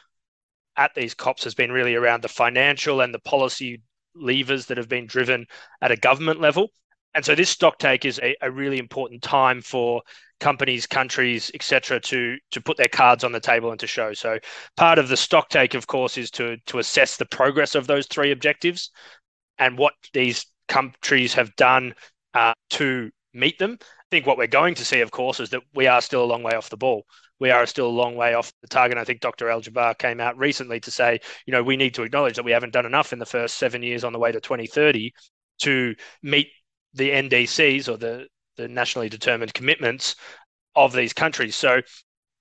at 0.76 0.94
these 0.94 1.14
COPs 1.14 1.44
has 1.44 1.54
been 1.54 1.70
really 1.70 1.94
around 1.94 2.22
the 2.22 2.28
financial 2.28 3.00
and 3.00 3.12
the 3.12 3.20
policy 3.20 3.82
levers 4.14 4.66
that 4.66 4.78
have 4.78 4.88
been 4.88 5.06
driven 5.06 5.46
at 5.80 5.92
a 5.92 5.96
government 5.96 6.40
level. 6.40 6.70
And 7.14 7.24
so 7.24 7.34
this 7.34 7.50
stock 7.50 7.78
take 7.78 8.04
is 8.04 8.18
a, 8.22 8.34
a 8.40 8.50
really 8.50 8.78
important 8.78 9.22
time 9.22 9.60
for 9.60 10.02
companies, 10.40 10.86
countries, 10.86 11.50
etc., 11.54 12.00
to 12.00 12.36
to 12.50 12.60
put 12.60 12.76
their 12.76 12.88
cards 12.88 13.24
on 13.24 13.32
the 13.32 13.40
table 13.40 13.70
and 13.70 13.80
to 13.80 13.86
show. 13.86 14.12
So 14.12 14.38
part 14.76 14.98
of 14.98 15.08
the 15.08 15.16
stock 15.16 15.48
take, 15.48 15.74
of 15.74 15.86
course, 15.86 16.18
is 16.18 16.30
to 16.32 16.56
to 16.66 16.78
assess 16.78 17.16
the 17.16 17.26
progress 17.26 17.74
of 17.74 17.86
those 17.86 18.06
three 18.06 18.32
objectives 18.32 18.90
and 19.58 19.78
what 19.78 19.94
these 20.12 20.46
countries 20.68 21.34
have 21.34 21.54
done 21.56 21.94
uh, 22.34 22.54
to 22.70 23.10
meet 23.34 23.58
them. 23.58 23.78
I 23.80 24.04
think 24.10 24.26
what 24.26 24.38
we're 24.38 24.46
going 24.46 24.74
to 24.74 24.84
see, 24.84 25.00
of 25.00 25.10
course, 25.10 25.40
is 25.40 25.50
that 25.50 25.62
we 25.74 25.86
are 25.86 26.00
still 26.00 26.24
a 26.24 26.26
long 26.26 26.42
way 26.42 26.52
off 26.52 26.70
the 26.70 26.76
ball. 26.76 27.04
We 27.38 27.50
are 27.50 27.66
still 27.66 27.86
a 27.86 27.88
long 27.88 28.14
way 28.14 28.34
off 28.34 28.52
the 28.62 28.68
target. 28.68 28.98
I 28.98 29.04
think 29.04 29.20
Dr. 29.20 29.48
Al 29.48 29.60
Jaber 29.60 29.96
came 29.98 30.20
out 30.20 30.38
recently 30.38 30.80
to 30.80 30.90
say, 30.90 31.18
you 31.46 31.52
know, 31.52 31.62
we 31.62 31.76
need 31.76 31.94
to 31.94 32.02
acknowledge 32.02 32.36
that 32.36 32.44
we 32.44 32.52
haven't 32.52 32.72
done 32.72 32.86
enough 32.86 33.12
in 33.12 33.18
the 33.18 33.26
first 33.26 33.58
seven 33.58 33.82
years 33.82 34.04
on 34.04 34.12
the 34.12 34.18
way 34.18 34.32
to 34.32 34.40
2030 34.40 35.12
to 35.60 35.94
meet 36.22 36.48
the 36.94 37.10
NDCs 37.10 37.88
or 37.88 37.96
the 37.96 38.26
the 38.56 38.68
nationally 38.68 39.08
determined 39.08 39.54
commitments 39.54 40.14
of 40.76 40.92
these 40.92 41.12
countries. 41.12 41.56
So 41.56 41.80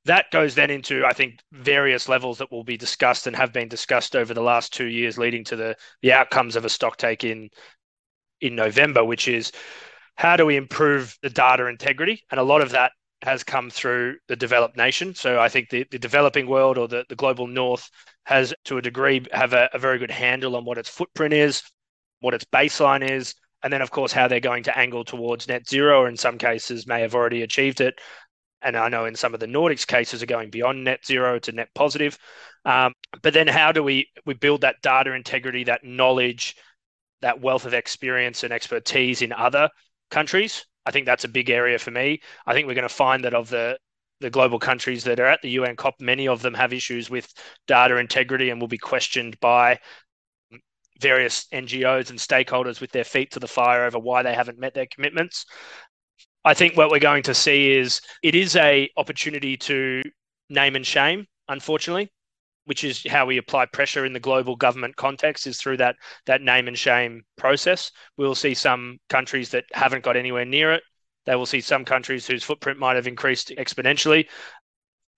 that 0.05 0.31
goes 0.31 0.55
then 0.55 0.70
into 0.70 1.05
I 1.05 1.13
think 1.13 1.39
various 1.51 2.10
levels 2.10 2.39
that 2.39 2.51
will 2.51 2.63
be 2.63 2.77
discussed 2.77 3.27
and 3.27 3.36
have 3.36 3.53
been 3.53 3.67
discussed 3.67 4.15
over 4.15 4.34
the 4.34 4.41
last 4.41 4.74
two 4.74 4.88
years, 4.88 5.17
leading 5.17 5.43
to 5.46 5.55
the 5.55 5.75
the 6.01 6.13
outcomes 6.13 6.55
of 6.55 6.65
a 6.65 6.70
stock 6.70 6.98
take 6.98 7.24
in 7.24 7.50
in 8.41 8.55
November, 8.55 9.03
which 9.03 9.27
is 9.27 9.51
how 10.15 10.36
do 10.36 10.46
we 10.46 10.55
improve 10.55 11.17
the 11.22 11.29
data 11.29 11.67
integrity? 11.67 12.24
And 12.31 12.39
a 12.39 12.43
lot 12.43 12.62
of 12.62 12.72
that 12.72 12.91
has 13.22 13.43
come 13.43 13.70
through 13.70 14.17
the 14.27 14.36
developed 14.36 14.75
nation. 14.75 15.13
So 15.13 15.39
I 15.39 15.48
think 15.48 15.70
the, 15.70 15.86
the 15.91 16.00
developing 16.00 16.48
world 16.48 16.77
or 16.77 16.88
the, 16.88 17.05
the 17.08 17.15
global 17.15 17.48
north 17.48 17.89
has 18.25 18.53
to 18.65 18.77
a 18.77 18.81
degree 18.81 19.25
have 19.31 19.53
a, 19.53 19.70
a 19.74 19.79
very 19.79 20.00
good 20.00 20.12
handle 20.12 20.55
on 20.55 20.65
what 20.65 20.79
its 20.79 20.89
footprint 20.89 21.34
is, 21.34 21.62
what 22.20 22.34
its 22.34 22.46
baseline 22.46 23.08
is, 23.08 23.36
and 23.63 23.72
then 23.72 23.82
of 23.82 23.91
course 23.91 24.12
how 24.12 24.27
they're 24.27 24.39
going 24.39 24.63
to 24.63 24.77
angle 24.77 25.03
towards 25.03 25.48
net 25.48 25.68
zero 25.68 26.01
or 26.01 26.08
in 26.08 26.18
some 26.18 26.38
cases 26.38 26.88
may 26.88 27.01
have 27.01 27.15
already 27.15 27.44
achieved 27.44 27.82
it. 27.82 28.00
And 28.63 28.77
i 28.77 28.89
know 28.89 29.06
in 29.06 29.15
some 29.15 29.34
of 29.34 29.39
the 29.39 29.48
nordics 29.48 29.88
cases 29.88 30.22
are 30.22 30.27
going 30.27 30.50
beyond 30.50 30.84
net 30.84 31.06
zero 31.06 31.39
to 31.39 31.51
net 31.51 31.70
positive. 31.74 32.18
Um, 32.65 32.94
but 33.22 33.34
then 33.34 33.48
how 33.48 33.72
do 33.72 33.84
we 33.84 34.08
we 34.25 34.34
build 34.34 34.62
that 34.62 34.82
data 34.82 35.13
integrity 35.13 35.63
that 35.65 35.84
knowledge 35.84 36.56
that 37.22 37.41
wealth 37.41 37.65
of 37.65 37.74
experience 37.74 38.44
and 38.44 38.53
expertise 38.53 39.22
in 39.22 39.32
other 39.32 39.70
countries? 40.10 40.65
I 40.86 40.91
think 40.91 41.06
that's 41.06 41.24
a 41.24 41.30
big 41.30 41.50
area 41.50 41.80
for 41.80 41.91
me. 41.91 42.22
I 42.46 42.53
think 42.53 42.68
we're 42.68 42.75
going 42.75 42.84
to 42.84 42.89
find 42.89 43.24
that 43.24 43.34
of 43.34 43.50
the 43.50 43.77
the 44.22 44.30
global 44.30 44.60
countries 44.60 45.03
that 45.03 45.20
are 45.20 45.25
at 45.25 45.41
the 45.41 45.50
UN 45.51 45.75
COP, 45.75 45.96
many 46.00 46.27
of 46.27 46.44
them 46.44 46.53
have 46.53 46.74
issues 46.74 47.10
with 47.10 47.34
data 47.68 47.98
integrity 47.98 48.51
and 48.51 48.62
will 48.62 48.68
be 48.68 48.77
questioned 48.77 49.39
by 49.39 49.80
various 51.01 51.48
NGOs 51.51 52.10
and 52.10 52.20
stakeholders 52.20 52.79
with 52.79 52.91
their 52.91 53.03
feet 53.03 53.31
to 53.31 53.39
the 53.39 53.48
fire 53.48 53.86
over 53.86 54.00
why 54.00 54.24
they 54.24 54.34
haven't 54.34 54.60
met 54.60 54.74
their 54.74 54.86
commitments. 54.86 55.46
I 56.46 56.53
think 56.53 56.77
what 56.77 56.89
we're 56.89 57.00
going 57.00 57.24
to 57.24 57.34
see 57.34 57.72
is 57.72 58.01
it 58.24 58.36
is 58.36 58.55
a 58.55 58.89
opportunity 58.98 59.58
to 59.58 60.03
name 60.50 60.75
and 60.75 60.86
shame, 60.86 61.25
unfortunately, 61.48 62.12
which 62.65 62.84
is 62.84 63.05
how 63.10 63.25
we 63.25 63.38
apply 63.38 63.65
pressure 63.67 64.05
in 64.05 64.13
the 64.13 64.20
global 64.20 64.55
government 64.55 64.96
context 64.96 65.48
is 65.48 65.60
through 65.60 65.77
that 65.77 65.96
that 66.25 66.41
name 66.41 66.67
and 66.67 66.77
shame 66.77 67.24
process. 67.38 67.91
We'll 68.17 68.36
see 68.36 68.53
some 68.53 69.00
countries 69.10 69.50
that 69.50 69.65
haven't 69.74 70.03
got 70.03 70.17
anywhere 70.17 70.46
near 70.46 70.72
it. 70.72 70.84
They 71.25 71.36
will 71.36 71.46
see 71.46 71.62
some 71.62 71.86
countries 71.86 72.25
whose 72.25 72.43
footprint 72.43 72.79
might 72.79 72.96
have 72.96 73.08
increased 73.08 73.50
exponentially. 73.50 74.27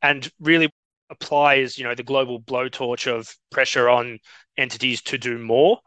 And 0.01 0.29
really 0.39 0.69
applies, 1.13 1.77
you 1.77 1.83
know, 1.83 1.95
the 1.95 2.03
global 2.03 2.41
blowtorch 2.41 3.07
of 3.07 3.33
pressure 3.51 3.89
on 3.89 4.19
entities 4.57 5.01
to 5.03 5.17
do 5.17 5.37
more 5.37 5.79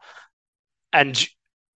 and 0.93 1.27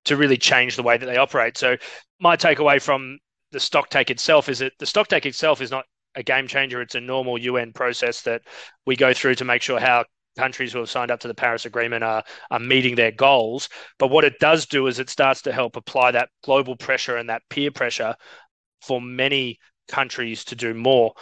to 0.05 0.17
really 0.17 0.37
change 0.37 0.75
the 0.75 0.83
way 0.83 0.97
that 0.97 1.05
they 1.05 1.17
operate. 1.17 1.57
So 1.57 1.77
my 2.19 2.35
takeaway 2.35 2.81
from 2.81 3.19
the 3.51 3.59
stock 3.59 3.89
take 3.89 4.09
itself 4.09 4.49
is 4.49 4.59
that 4.59 4.73
the 4.79 4.85
stock 4.85 5.07
take 5.07 5.25
itself 5.25 5.61
is 5.61 5.71
not 5.71 5.85
a 6.15 6.23
game 6.23 6.47
changer. 6.47 6.81
It's 6.81 6.95
a 6.95 7.01
normal 7.01 7.37
UN 7.37 7.73
process 7.73 8.21
that 8.23 8.41
we 8.85 8.95
go 8.95 9.13
through 9.13 9.35
to 9.35 9.45
make 9.45 9.61
sure 9.61 9.79
how 9.79 10.05
countries 10.37 10.73
who 10.73 10.79
have 10.79 10.89
signed 10.89 11.11
up 11.11 11.19
to 11.19 11.27
the 11.27 11.33
Paris 11.33 11.65
Agreement 11.65 12.03
are, 12.03 12.23
are 12.49 12.59
meeting 12.59 12.95
their 12.95 13.11
goals. 13.11 13.69
But 13.99 14.07
what 14.07 14.23
it 14.23 14.39
does 14.39 14.65
do 14.65 14.87
is 14.87 14.99
it 14.99 15.09
starts 15.09 15.41
to 15.43 15.51
help 15.51 15.75
apply 15.75 16.11
that 16.11 16.29
global 16.43 16.75
pressure 16.75 17.17
and 17.17 17.29
that 17.29 17.43
peer 17.49 17.71
pressure 17.71 18.15
for 18.81 19.01
many 19.01 19.59
countries 19.87 20.43
to 20.45 20.55
do 20.55 20.73
more. 20.73 21.13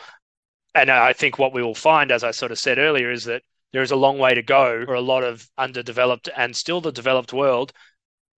And 0.76 0.90
uh, 0.90 1.02
I 1.02 1.14
think 1.14 1.40
what 1.40 1.54
we 1.54 1.64
will 1.64 1.76
find, 1.76 2.12
as 2.12 2.24
I 2.24 2.32
sort 2.32 2.52
of 2.52 2.60
said 2.60 2.78
earlier, 2.78 3.12
is 3.12 3.26
that 3.26 3.44
there 3.72 3.82
is 3.82 3.92
a 3.92 3.96
long 3.96 4.18
way 4.18 4.34
to 4.34 4.42
go 4.42 4.86
for 4.86 4.94
a 4.94 5.02
lot 5.02 5.24
of 5.24 5.48
underdeveloped 5.58 6.30
and 6.36 6.56
still 6.56 6.82
the 6.82 6.92
developed 6.92 7.34
world 7.34 7.74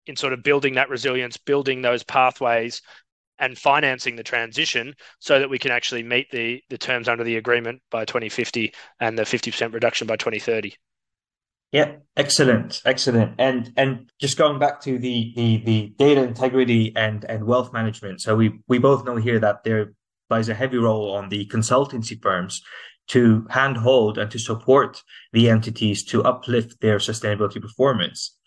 in 0.05 0.15
sort 0.15 0.33
of 0.33 0.43
building 0.43 0.75
that 0.75 0.89
resilience, 0.89 1.38
building 1.38 1.81
those 1.81 2.03
pathways 2.03 2.81
and 3.39 3.57
financing 3.57 4.15
the 4.15 4.23
transition 4.23 4.93
so 5.19 5.39
that 5.39 5.50
we 5.50 5.57
can 5.59 5.71
actually 5.71 6.03
meet 6.03 6.29
the, 6.31 6.61
the 6.69 6.77
terms 6.77 7.07
under 7.07 7.23
the 7.23 7.38
agreement 7.38 7.81
by 7.89 8.05
2050 8.05 8.73
and 9.00 9.17
the 9.17 9.23
50% 9.23 9.73
reduction 9.73 10.07
by 10.07 10.15
2030. 10.15 10.75
Yeah, 11.71 11.93
excellent, 12.17 12.81
excellent. 12.83 13.35
And 13.39 13.71
and 13.77 14.11
just 14.19 14.38
going 14.38 14.59
back 14.59 14.81
to 14.81 15.00
the 15.00 15.31
the, 15.38 15.57
the 15.63 15.93
data 15.97 16.21
integrity 16.21 16.93
and, 16.97 17.23
and 17.23 17.45
wealth 17.45 17.71
management. 17.71 18.19
So 18.19 18.35
we, 18.35 18.59
we 18.67 18.77
both 18.77 19.05
know 19.05 19.15
here 19.15 19.39
that 19.39 19.63
there 19.63 19.93
lies 20.31 20.50
a 20.50 20.53
heavy 20.53 20.77
role 20.77 21.11
on 21.11 21.29
the 21.29 21.45
consultancy 21.47 22.19
firms 22.21 22.61
to 23.07 23.45
handhold 23.50 24.17
and 24.17 24.31
to 24.31 24.39
support 24.39 25.03
the 25.33 25.50
entities 25.50 26.03
to 26.05 26.23
uplift 26.23 26.79
their 26.81 26.97
sustainability 26.97 27.61
performance. 27.61 28.38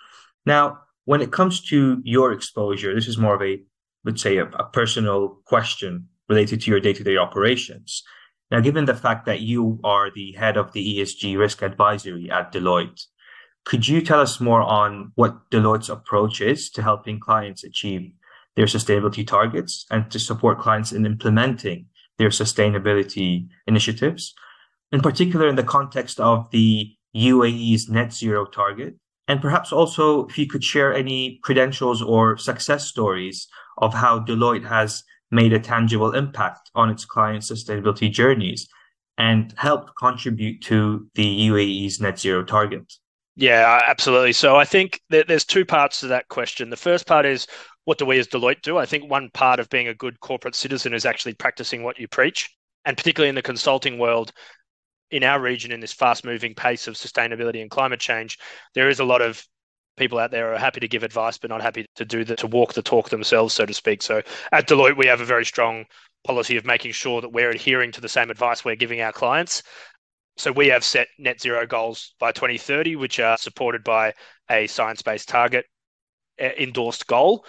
Now, 0.47 0.79
when 1.05 1.21
it 1.21 1.33
comes 1.33 1.61
to 1.69 2.01
your 2.03 2.33
exposure, 2.33 2.95
this 2.95 3.09
is 3.09 3.19
more 3.19 3.35
of 3.35 3.43
a 3.43 3.63
let's 4.05 4.23
say, 4.23 4.37
a, 4.37 4.45
a 4.47 4.65
personal 4.65 5.41
question 5.45 6.09
related 6.29 6.61
to 6.61 6.71
your 6.71 6.81
day 6.81 6.93
to 6.93 7.03
day 7.03 7.17
operations. 7.17 8.03
Now, 8.51 8.61
given 8.61 8.85
the 8.85 8.95
fact 8.95 9.27
that 9.27 9.41
you 9.41 9.81
are 9.83 10.11
the 10.11 10.33
head 10.33 10.57
of 10.57 10.73
the 10.73 10.99
ESG 10.99 11.37
risk 11.39 11.63
advisory 11.63 12.31
at 12.31 12.53
Deloitte, 12.53 13.07
could 13.65 13.89
you 13.89 14.03
tell 14.03 14.21
us 14.21 14.41
more 14.41 14.61
on 14.61 15.13
what 15.15 15.51
Deloitte's 15.51 15.89
approach 15.89 16.41
is 16.41 16.71
to 16.71 16.83
helping 16.83 17.19
clients 17.19 17.65
achieve 17.65 18.13
their 18.57 18.67
sustainability 18.67 19.27
targets 19.27 19.87
and 19.91 20.11
to 20.11 20.19
support 20.19 20.61
clients 20.61 20.93
in 20.93 21.07
implementing 21.07 21.87
their 22.19 22.29
sustainability 22.29 23.49
initiatives? 23.67 24.35
In 24.93 25.01
particular, 25.01 25.49
in 25.49 25.57
the 25.57 25.63
context 25.63 26.21
of 26.21 26.51
the 26.51 26.95
UAE's 27.17 27.89
net 27.89 28.13
zero 28.13 28.45
target, 28.45 28.95
and 29.27 29.41
perhaps 29.41 29.73
also 29.73 30.27
if 30.27 30.39
you 30.39 30.47
could 30.47 30.63
share 30.63 30.93
any 30.93 31.41
credentials 31.43 32.03
or 32.03 32.37
success 32.37 32.87
stories 32.87 33.49
of 33.79 33.95
how 33.95 34.21
Deloitte 34.21 34.67
has 34.67 35.03
made 35.31 35.53
a 35.53 35.59
tangible 35.59 36.15
impact 36.15 36.71
on 36.75 36.91
its 36.91 37.05
clients' 37.05 37.51
sustainability 37.51 38.11
journeys 38.11 38.69
and 39.19 39.55
helped 39.57 39.93
contribute 39.99 40.61
to 40.63 41.07
the 41.15 41.49
UAE's 41.49 42.01
net 42.01 42.19
zero 42.19 42.45
target. 42.45 42.93
Yeah, 43.37 43.81
absolutely. 43.87 44.33
So 44.33 44.57
I 44.57 44.65
think 44.65 45.01
there's 45.11 45.45
two 45.45 45.65
parts 45.65 46.01
to 46.01 46.07
that 46.09 46.29
question. 46.29 46.71
The 46.71 46.77
first 46.77 47.07
part 47.07 47.27
is 47.27 47.47
what 47.85 47.99
do 47.99 48.07
we 48.07 48.19
as 48.19 48.29
Deloitte 48.29 48.63
do? 48.63 48.79
I 48.79 48.87
think 48.87 49.11
one 49.11 49.31
part 49.31 49.61
of 49.61 49.69
being 49.69 49.89
a 49.89 49.95
good 49.95 50.21
corporate 50.21 50.55
citizen 50.55 50.95
is 50.95 51.05
actually 51.05 51.35
practicing 51.35 51.83
what 51.83 51.99
you 51.99 52.09
preach. 52.09 52.51
And 52.85 52.97
particularly 52.97 53.29
in 53.29 53.35
the 53.35 53.43
consulting 53.43 53.99
world, 53.99 54.33
in 55.11 55.23
our 55.23 55.41
region, 55.41 55.73
in 55.73 55.81
this 55.81 55.93
fast 55.93 56.25
moving 56.25 56.55
pace 56.55 56.87
of 56.87 56.95
sustainability 56.95 57.61
and 57.61 57.71
climate 57.71 58.01
change, 58.01 58.39
there 58.75 58.89
is 58.89 59.01
a 59.01 59.05
lot 59.05 59.23
of 59.23 59.47
people 59.97 60.19
out 60.19 60.31
there 60.31 60.53
are 60.53 60.59
happy 60.59 60.81
to 60.81 60.89
give 60.89 61.03
advice, 61.03 61.39
but 61.39 61.51
not 61.51 61.63
happy 61.63 61.87
to 61.95 62.05
do 62.05 62.25
the 62.25 62.37
to 62.37 62.47
walk 62.47 62.73
the 62.73 62.83
talk 62.83 63.11
themselves, 63.11 63.55
so 63.55 63.65
to 63.65 63.75
speak. 63.75 64.03
So 64.03 64.23
at 64.53 64.67
Deloitte, 64.67 64.97
we 64.97 65.07
have 65.07 65.21
a 65.21 65.25
very 65.25 65.45
strong 65.45 65.85
policy 66.25 66.57
of 66.57 66.65
making 66.65 66.93
sure 66.93 67.21
that 67.21 67.33
we're 67.33 67.51
adhering 67.51 67.93
to 67.93 68.01
the 68.01 68.09
same 68.09 68.31
advice 68.31 68.65
we're 68.65 68.77
giving 68.77 69.01
our 69.03 69.13
clients. 69.13 69.63
So 70.37 70.51
we 70.51 70.69
have 70.69 70.83
set 70.83 71.07
net 71.19 71.41
zero 71.41 71.67
goals 71.67 72.15
by 72.19 72.33
2030, 72.33 72.97
which 72.97 73.21
are 73.21 73.37
supported 73.37 73.85
by 73.85 74.15
a 74.51 74.67
science-based 74.67 75.29
target 75.29 75.67
uh, 76.43 76.49
endorsed 76.59 77.07
goal, 77.07 77.47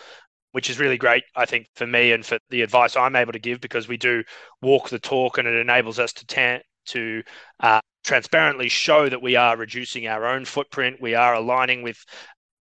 which 0.55 0.69
is 0.69 0.79
really 0.79 0.97
great, 0.97 1.25
I 1.35 1.45
think, 1.45 1.67
for 1.75 1.85
me 1.85 2.13
and 2.13 2.25
for 2.25 2.38
the 2.50 2.62
advice 2.62 2.95
I'm 2.95 3.17
able 3.17 3.33
to 3.33 3.39
give 3.39 3.59
because 3.59 3.89
we 3.89 3.97
do 3.97 4.24
walk 4.62 4.88
the 4.88 5.00
talk 5.00 5.38
and 5.38 5.45
it 5.45 5.53
enables 5.53 6.00
us 6.00 6.13
to 6.13 6.62
to 6.85 7.24
uh, 7.59 7.81
transparently 8.05 8.69
show 8.69 9.09
that 9.09 9.21
we 9.21 9.35
are 9.35 9.57
reducing 9.57 10.07
our 10.07 10.25
own 10.25 10.45
footprint. 10.45 11.01
We 11.01 11.13
are 11.13 11.33
aligning 11.33 11.81
with 11.83 11.97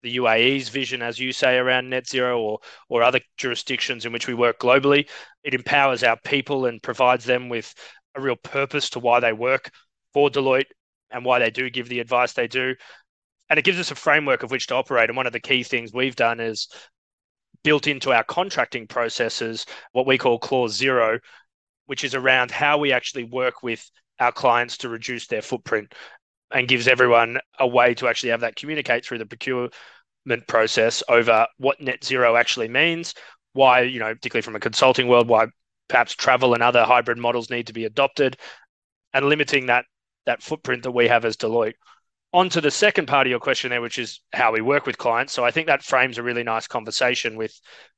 the 0.01 0.17
UAE's 0.17 0.69
vision, 0.69 1.03
as 1.03 1.19
you 1.19 1.31
say, 1.31 1.55
around 1.55 1.88
net 1.88 2.09
zero 2.09 2.41
or, 2.41 2.59
or 2.89 3.03
other 3.03 3.19
jurisdictions 3.38 4.07
in 4.07 4.12
which 4.12 4.25
we 4.25 4.33
work 4.33 4.57
globally. 4.57 5.07
It 5.43 5.53
empowers 5.53 6.01
our 6.01 6.17
people 6.25 6.65
and 6.65 6.81
provides 6.81 7.25
them 7.25 7.47
with 7.47 7.75
a 8.15 8.21
real 8.21 8.38
purpose 8.38 8.89
to 8.91 9.00
why 9.00 9.19
they 9.19 9.33
work 9.33 9.69
for 10.13 10.31
Deloitte 10.31 10.71
and 11.12 11.23
why 11.23 11.38
they 11.38 11.51
do 11.51 11.69
give 11.69 11.89
the 11.89 12.00
advice 12.00 12.33
they 12.33 12.47
do. 12.47 12.73
And 13.51 13.59
it 13.59 13.65
gives 13.65 13.79
us 13.79 13.91
a 13.91 13.95
framework 13.95 14.41
of 14.41 14.50
which 14.50 14.65
to 14.67 14.75
operate. 14.75 15.12
And 15.12 15.17
one 15.17 15.27
of 15.27 15.33
the 15.33 15.39
key 15.39 15.62
things 15.62 15.93
we've 15.93 16.15
done 16.15 16.39
is 16.39 16.67
built 17.63 17.88
into 17.88 18.12
our 18.12 18.24
contracting 18.24 18.88
processes 18.88 19.65
what 19.91 20.05
we 20.05 20.17
call 20.17 20.38
clause 20.39 20.75
zero, 20.75 21.20
which 21.86 22.03
is 22.03 22.15
around 22.15 22.51
how 22.51 22.77
we 22.77 22.91
actually 22.91 23.24
work 23.24 23.63
with 23.63 23.89
our 24.20 24.32
clients 24.32 24.77
to 24.77 24.89
reduce 24.89 25.27
their 25.27 25.41
footprint 25.41 25.93
and 26.51 26.67
gives 26.67 26.88
everyone 26.88 27.39
a 27.60 27.67
way 27.67 27.93
to 27.96 28.08
actually 28.08 28.29
have 28.29 28.41
that 28.41 28.55
communicate 28.55 29.05
through 29.05 29.17
the 29.17 29.25
procurement 29.25 29.74
process 30.48 31.01
over 31.10 31.48
what 31.58 31.82
net 31.82 32.03
zero 32.03 32.36
actually 32.36 32.67
means, 32.67 33.13
why, 33.53 33.82
you 33.82 34.00
know, 34.00 34.13
particularly 34.13 34.43
from 34.43 34.55
a 34.55 34.60
consulting 34.60 35.08
world, 35.08 35.27
why 35.27 35.48
perhaps 35.88 36.13
travel 36.13 36.53
and 36.53 36.63
other 36.63 36.84
hybrid 36.84 37.17
models 37.17 37.50
need 37.50 37.67
to 37.67 37.74
be 37.74 37.86
adopted, 37.86 38.38
and 39.13 39.25
limiting 39.25 39.67
that 39.67 39.86
that 40.25 40.41
footprint 40.41 40.84
that 40.84 40.91
we 40.91 41.08
have 41.08 41.25
as 41.25 41.36
Deloitte. 41.36 41.74
On 42.33 42.49
to 42.49 42.61
the 42.61 42.71
second 42.71 43.05
part 43.05 43.27
of 43.27 43.31
your 43.31 43.39
question 43.39 43.69
there, 43.69 43.81
which 43.81 43.99
is 43.99 44.19
how 44.33 44.51
we 44.51 44.61
work 44.61 44.87
with 44.87 44.97
clients. 44.97 45.33
So 45.33 45.45
I 45.45 45.51
think 45.51 45.67
that 45.67 45.83
frames 45.83 46.17
a 46.17 46.23
really 46.23 46.43
nice 46.43 46.67
conversation 46.67 47.37
with 47.37 47.53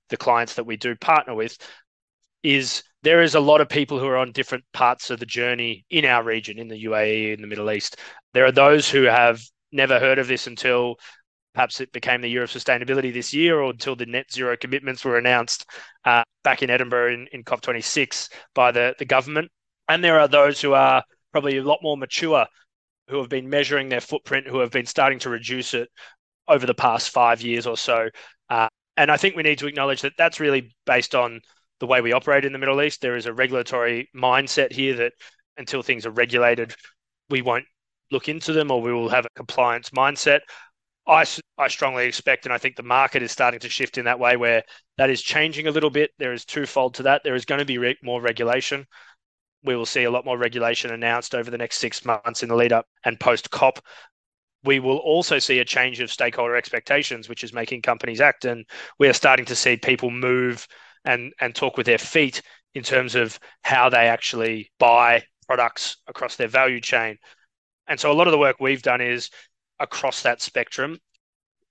the 0.09 0.17
clients 0.17 0.55
that 0.55 0.65
we 0.65 0.75
do 0.75 0.95
partner 0.95 1.33
with, 1.33 1.57
is 2.43 2.83
there 3.01 3.21
is 3.21 3.35
a 3.35 3.39
lot 3.39 3.61
of 3.61 3.69
people 3.69 3.97
who 3.97 4.07
are 4.07 4.17
on 4.17 4.31
different 4.31 4.65
parts 4.73 5.09
of 5.09 5.19
the 5.19 5.25
journey 5.25 5.85
in 5.89 6.05
our 6.05 6.23
region, 6.23 6.59
in 6.59 6.67
the 6.67 6.83
UAE, 6.83 7.33
in 7.33 7.41
the 7.41 7.47
Middle 7.47 7.71
East. 7.71 7.97
There 8.33 8.45
are 8.45 8.51
those 8.51 8.89
who 8.89 9.03
have 9.03 9.41
never 9.71 9.99
heard 9.99 10.19
of 10.19 10.27
this 10.27 10.47
until 10.47 10.95
perhaps 11.53 11.79
it 11.79 11.91
became 11.93 12.21
the 12.21 12.29
year 12.29 12.43
of 12.43 12.49
sustainability 12.49 13.13
this 13.13 13.33
year 13.33 13.59
or 13.61 13.71
until 13.71 13.95
the 13.95 14.05
net 14.05 14.31
zero 14.31 14.57
commitments 14.57 15.05
were 15.05 15.17
announced 15.17 15.65
uh, 16.03 16.23
back 16.43 16.61
in 16.61 16.69
Edinburgh 16.69 17.13
in, 17.13 17.27
in 17.31 17.43
COP26 17.43 18.29
by 18.53 18.71
the, 18.71 18.93
the 18.99 19.05
government. 19.05 19.49
And 19.87 20.03
there 20.03 20.19
are 20.19 20.27
those 20.27 20.59
who 20.59 20.73
are 20.73 21.03
probably 21.31 21.57
a 21.57 21.63
lot 21.63 21.79
more 21.81 21.95
mature 21.95 22.45
who 23.07 23.19
have 23.19 23.29
been 23.29 23.49
measuring 23.49 23.89
their 23.89 24.01
footprint, 24.01 24.47
who 24.47 24.59
have 24.59 24.71
been 24.71 24.85
starting 24.85 25.19
to 25.19 25.29
reduce 25.29 25.73
it 25.73 25.89
over 26.47 26.65
the 26.65 26.73
past 26.73 27.09
five 27.09 27.41
years 27.41 27.67
or 27.67 27.77
so. 27.77 28.09
Uh, 28.49 28.67
and 28.97 29.11
I 29.11 29.17
think 29.17 29.35
we 29.35 29.43
need 29.43 29.59
to 29.59 29.67
acknowledge 29.67 30.01
that 30.01 30.13
that's 30.17 30.39
really 30.39 30.75
based 30.85 31.15
on 31.15 31.41
the 31.79 31.87
way 31.87 32.01
we 32.01 32.13
operate 32.13 32.45
in 32.45 32.53
the 32.53 32.59
Middle 32.59 32.81
East. 32.81 33.01
There 33.01 33.15
is 33.15 33.25
a 33.25 33.33
regulatory 33.33 34.09
mindset 34.15 34.71
here 34.71 34.95
that 34.95 35.13
until 35.57 35.81
things 35.81 36.05
are 36.05 36.11
regulated, 36.11 36.73
we 37.29 37.41
won't 37.41 37.65
look 38.11 38.29
into 38.29 38.53
them 38.53 38.71
or 38.71 38.81
we 38.81 38.93
will 38.93 39.09
have 39.09 39.25
a 39.25 39.29
compliance 39.35 39.89
mindset. 39.89 40.39
I, 41.07 41.25
I 41.57 41.67
strongly 41.67 42.07
expect, 42.07 42.45
and 42.45 42.53
I 42.53 42.57
think 42.57 42.75
the 42.75 42.83
market 42.83 43.21
is 43.21 43.31
starting 43.31 43.59
to 43.59 43.69
shift 43.69 43.97
in 43.97 44.05
that 44.05 44.19
way 44.19 44.37
where 44.37 44.63
that 44.97 45.09
is 45.09 45.21
changing 45.21 45.67
a 45.67 45.71
little 45.71 45.91
bit. 45.91 46.11
There 46.17 46.33
is 46.33 46.45
twofold 46.45 46.95
to 46.95 47.03
that. 47.03 47.23
There 47.23 47.35
is 47.35 47.45
going 47.45 47.59
to 47.59 47.65
be 47.65 47.77
re- 47.77 47.97
more 48.01 48.21
regulation. 48.21 48.87
We 49.65 49.75
will 49.75 49.85
see 49.85 50.03
a 50.03 50.11
lot 50.11 50.25
more 50.25 50.37
regulation 50.37 50.91
announced 50.91 51.33
over 51.33 51.49
the 51.49 51.57
next 51.57 51.79
six 51.79 52.05
months 52.05 52.43
in 52.43 52.49
the 52.49 52.55
lead 52.55 52.71
up 52.71 52.85
and 53.03 53.19
post 53.19 53.49
COP. 53.49 53.79
We 54.63 54.79
will 54.79 54.97
also 54.97 55.39
see 55.39 55.59
a 55.59 55.65
change 55.65 55.99
of 55.99 56.11
stakeholder 56.11 56.55
expectations, 56.55 57.27
which 57.27 57.43
is 57.43 57.53
making 57.53 57.81
companies 57.81 58.21
act. 58.21 58.45
And 58.45 58.65
we 58.99 59.07
are 59.07 59.13
starting 59.13 59.45
to 59.45 59.55
see 59.55 59.77
people 59.77 60.11
move 60.11 60.67
and 61.03 61.33
and 61.39 61.53
talk 61.53 61.77
with 61.77 61.85
their 61.85 61.97
feet 61.97 62.41
in 62.73 62.83
terms 62.83 63.15
of 63.15 63.39
how 63.63 63.89
they 63.89 64.07
actually 64.07 64.71
buy 64.79 65.23
products 65.47 65.97
across 66.07 66.35
their 66.35 66.47
value 66.47 66.81
chain. 66.81 67.17
And 67.87 67.99
so 67.99 68.11
a 68.11 68.13
lot 68.13 68.27
of 68.27 68.31
the 68.31 68.37
work 68.37 68.57
we've 68.59 68.81
done 68.81 69.01
is 69.01 69.29
across 69.79 70.23
that 70.23 70.41
spectrum. 70.41 70.99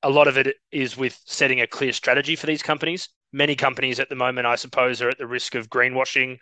A 0.03 0.11
lot 0.11 0.29
of 0.29 0.37
it 0.37 0.57
is 0.71 0.97
with 0.97 1.19
setting 1.25 1.61
a 1.61 1.67
clear 1.67 1.93
strategy 1.93 2.37
for 2.37 2.47
these 2.47 2.63
companies. 2.63 3.09
Many 3.33 3.57
companies 3.57 3.99
at 3.99 4.09
the 4.09 4.15
moment, 4.15 4.47
I 4.47 4.57
suppose, 4.57 5.03
are 5.03 5.09
at 5.09 5.19
the 5.19 5.27
risk 5.27 5.55
of 5.55 5.69
greenwashing 5.69 6.39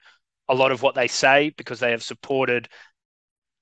a 0.49 0.55
lot 0.55 0.73
of 0.73 0.83
what 0.83 0.95
they 0.95 1.09
say 1.09 1.53
because 1.57 1.81
they 1.81 1.91
have 1.91 2.03
supported 2.03 2.69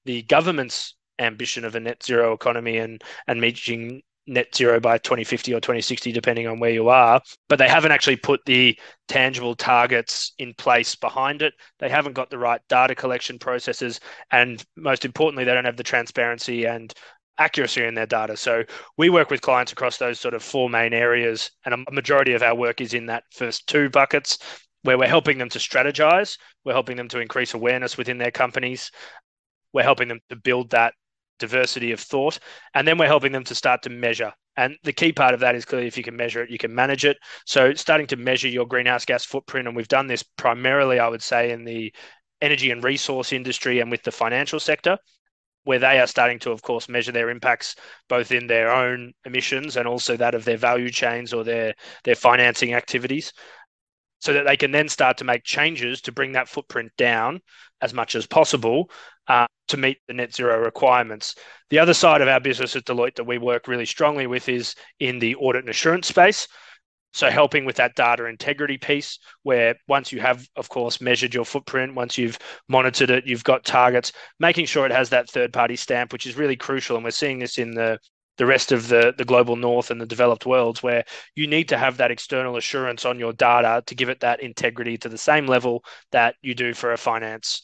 the 0.05 0.23
government's 0.23 0.95
ambition 1.19 1.65
of 1.65 1.75
a 1.75 1.81
net 1.81 2.03
zero 2.03 2.33
economy 2.33 2.79
and 2.79 3.03
and 3.27 3.41
meeting 3.41 4.03
net 4.27 4.55
zero 4.55 4.79
by 4.81 4.97
2050 4.99 5.53
or 5.53 5.61
2060, 5.61 6.13
depending 6.13 6.47
on 6.47 6.61
where 6.61 6.71
you 6.71 6.89
are. 6.89 7.21
But 7.49 7.59
they 7.59 7.69
haven't 7.69 7.93
actually 7.93 8.17
put 8.17 8.41
the 8.47 8.79
tangible 9.09 9.55
targets 9.55 10.33
in 10.39 10.55
place 10.55 10.95
behind 10.95 11.43
it. 11.43 11.55
They 11.79 11.89
haven't 11.89 12.13
got 12.13 12.31
the 12.31 12.39
right 12.39 12.61
data 12.69 12.95
collection 12.95 13.39
processes. 13.39 14.01
And 14.31 14.65
most 14.77 15.05
importantly, 15.05 15.45
they 15.45 15.55
don't 15.55 15.65
have 15.65 15.77
the 15.77 15.83
transparency 15.83 16.65
and 16.65 16.95
accuracy 17.39 17.85
in 17.85 17.95
their 17.95 18.07
data. 18.07 18.37
So 18.37 18.65
we 18.97 19.11
work 19.11 19.31
with 19.31 19.41
clients 19.41 19.73
across 19.73 19.97
those 19.97 20.21
sort 20.21 20.35
of 20.35 20.43
four 20.43 20.71
main 20.71 20.93
areas. 20.93 21.51
And 21.65 21.75
a 21.75 21.93
majority 21.93 22.35
of 22.35 22.43
our 22.43 22.55
work 22.55 22.81
is 22.81 22.95
in 22.95 23.07
that 23.07 23.25
first 23.33 23.67
two 23.67 23.91
buckets 23.91 24.39
where 24.83 24.99
we're 24.99 25.09
helping 25.09 25.39
them 25.39 25.49
to 25.51 25.59
strategize, 25.59 26.39
we're 26.65 26.73
helping 26.73 26.97
them 26.97 27.09
to 27.09 27.21
increase 27.21 27.55
awareness 27.55 27.97
within 27.97 28.19
their 28.19 28.31
companies, 28.31 28.91
we're 29.73 29.83
helping 29.83 30.09
them 30.09 30.21
to 30.29 30.37
build 30.37 30.71
that 30.71 30.95
diversity 31.39 31.93
of 31.93 32.01
thought, 32.01 32.39
and 32.75 32.87
then 32.87 32.99
we're 32.99 33.07
helping 33.07 33.33
them 33.33 33.45
to 33.45 33.55
start 33.55 33.83
to 33.83 33.91
measure. 33.91 34.33
And 34.57 34.77
the 34.83 34.93
key 34.93 35.13
part 35.13 35.35
of 35.35 35.41
that 35.41 35.55
is 35.55 35.65
clearly 35.65 35.87
if 35.87 35.97
you 35.97 36.05
can 36.05 36.17
measure 36.17 36.43
it, 36.43 36.51
you 36.51 36.59
can 36.59 36.75
manage 36.75 37.05
it. 37.05 37.17
So 37.47 37.73
starting 37.75 38.07
to 38.09 38.17
measure 38.17 38.49
your 38.49 38.67
greenhouse 38.67 39.05
gas 39.05 39.25
footprint, 39.25 39.67
and 39.67 39.77
we've 39.77 39.89
done 39.89 40.07
this 40.07 40.23
primarily, 40.23 40.99
I 40.99 41.09
would 41.09 41.23
say, 41.23 41.51
in 41.51 41.65
the 41.65 41.93
energy 42.41 42.71
and 42.71 42.83
resource 42.83 43.33
industry 43.33 43.81
and 43.81 43.91
with 43.91 44.03
the 44.03 44.13
financial 44.13 44.61
sector 44.61 44.99
where 45.65 45.79
they 45.79 46.01
are 46.01 46.07
starting 46.07 46.39
to, 46.39 46.51
of 46.51 46.63
course, 46.63 46.89
measure 46.89 47.13
their 47.13 47.31
impacts 47.31 47.77
both 48.09 48.33
in 48.33 48.47
their 48.47 48.73
own 48.73 49.13
emissions 49.27 49.77
and 49.77 49.87
also 49.87 50.17
that 50.17 50.35
of 50.35 50.45
their 50.45 50.57
value 50.57 50.91
chains 50.91 51.33
or 51.33 51.45
their 51.45 51.75
their 52.05 52.15
financing 52.15 52.73
activities 52.73 53.33
so 54.21 54.33
that 54.33 54.47
they 54.47 54.57
can 54.57 54.71
then 54.71 54.89
start 54.89 55.17
to 55.19 55.25
make 55.25 55.45
changes 55.45 56.01
to 56.03 56.13
bring 56.13 56.33
that 56.33 56.49
footprint 56.49 56.93
down 56.97 57.41
as 57.81 57.93
much 57.93 58.15
as 58.15 58.27
possible 58.27 58.91
uh, 59.27 59.47
to 59.69 59.77
meet 59.77 59.99
the 60.07 60.15
net 60.15 60.35
zero 60.35 60.59
requirements. 60.59 61.35
The 61.71 61.79
other 61.79 61.95
side 61.95 62.21
of 62.21 62.29
our 62.29 62.41
business 62.41 62.77
at 62.77 62.85
Deloitte 62.85 63.17
that 63.17 63.27
we 63.27 63.39
work 63.39 63.69
really 63.69 63.87
strongly 63.87 64.27
with 64.27 64.49
is 64.49 64.75
in 64.99 65.19
the 65.19 65.35
audit 65.37 65.63
and 65.63 65.71
assurance 65.71 66.09
space. 66.09 66.47
So, 67.13 67.29
helping 67.29 67.65
with 67.65 67.77
that 67.77 67.97
data 67.97 68.27
integrity 68.27 68.79
piece, 68.79 69.19
where 69.43 69.75
once 69.89 70.13
you 70.13 70.21
have, 70.21 70.47
of 70.55 70.69
course, 70.69 71.01
measured 71.01 71.35
your 71.35 71.45
footprint, 71.45 71.97
once 71.97 72.17
you've 72.17 72.39
monitored 72.69 73.11
it, 73.11 73.27
you've 73.27 73.43
got 73.43 73.65
targets, 73.65 74.13
making 74.39 74.67
sure 74.67 74.87
it 74.87 74.93
has 74.93 75.09
that 75.11 75.29
third 75.29 75.53
party 75.53 75.75
stamp, 75.75 76.13
which 76.13 76.27
is 76.27 76.37
really 76.37 76.55
crucial. 76.55 76.97
And 76.97 77.05
we're 77.05 77.11
seeing 77.11 77.41
this 77.41 77.59
in 77.59 77.73
the 77.73 77.99
the 78.41 78.47
rest 78.47 78.73
of 78.73 78.89
the, 78.89 79.13
the 79.19 79.25
global 79.27 79.55
north 79.55 79.91
and 79.91 80.01
the 80.01 80.07
developed 80.07 80.47
worlds 80.47 80.83
where 80.83 81.05
you 81.37 81.47
need 81.47 81.69
to 81.69 81.77
have 81.77 81.99
that 81.99 82.11
external 82.11 82.57
assurance 82.57 83.05
on 83.05 83.19
your 83.19 83.35
data 83.35 83.83
to 83.85 83.95
give 83.95 84.09
it 84.09 84.21
that 84.21 84.41
integrity 84.41 84.97
to 84.97 85.11
the 85.11 85.19
same 85.19 85.47
level 85.47 85.85
that 86.11 86.37
you 86.41 86.55
do 86.55 86.73
for 86.73 86.95
a 86.95 86.97
finance 86.97 87.61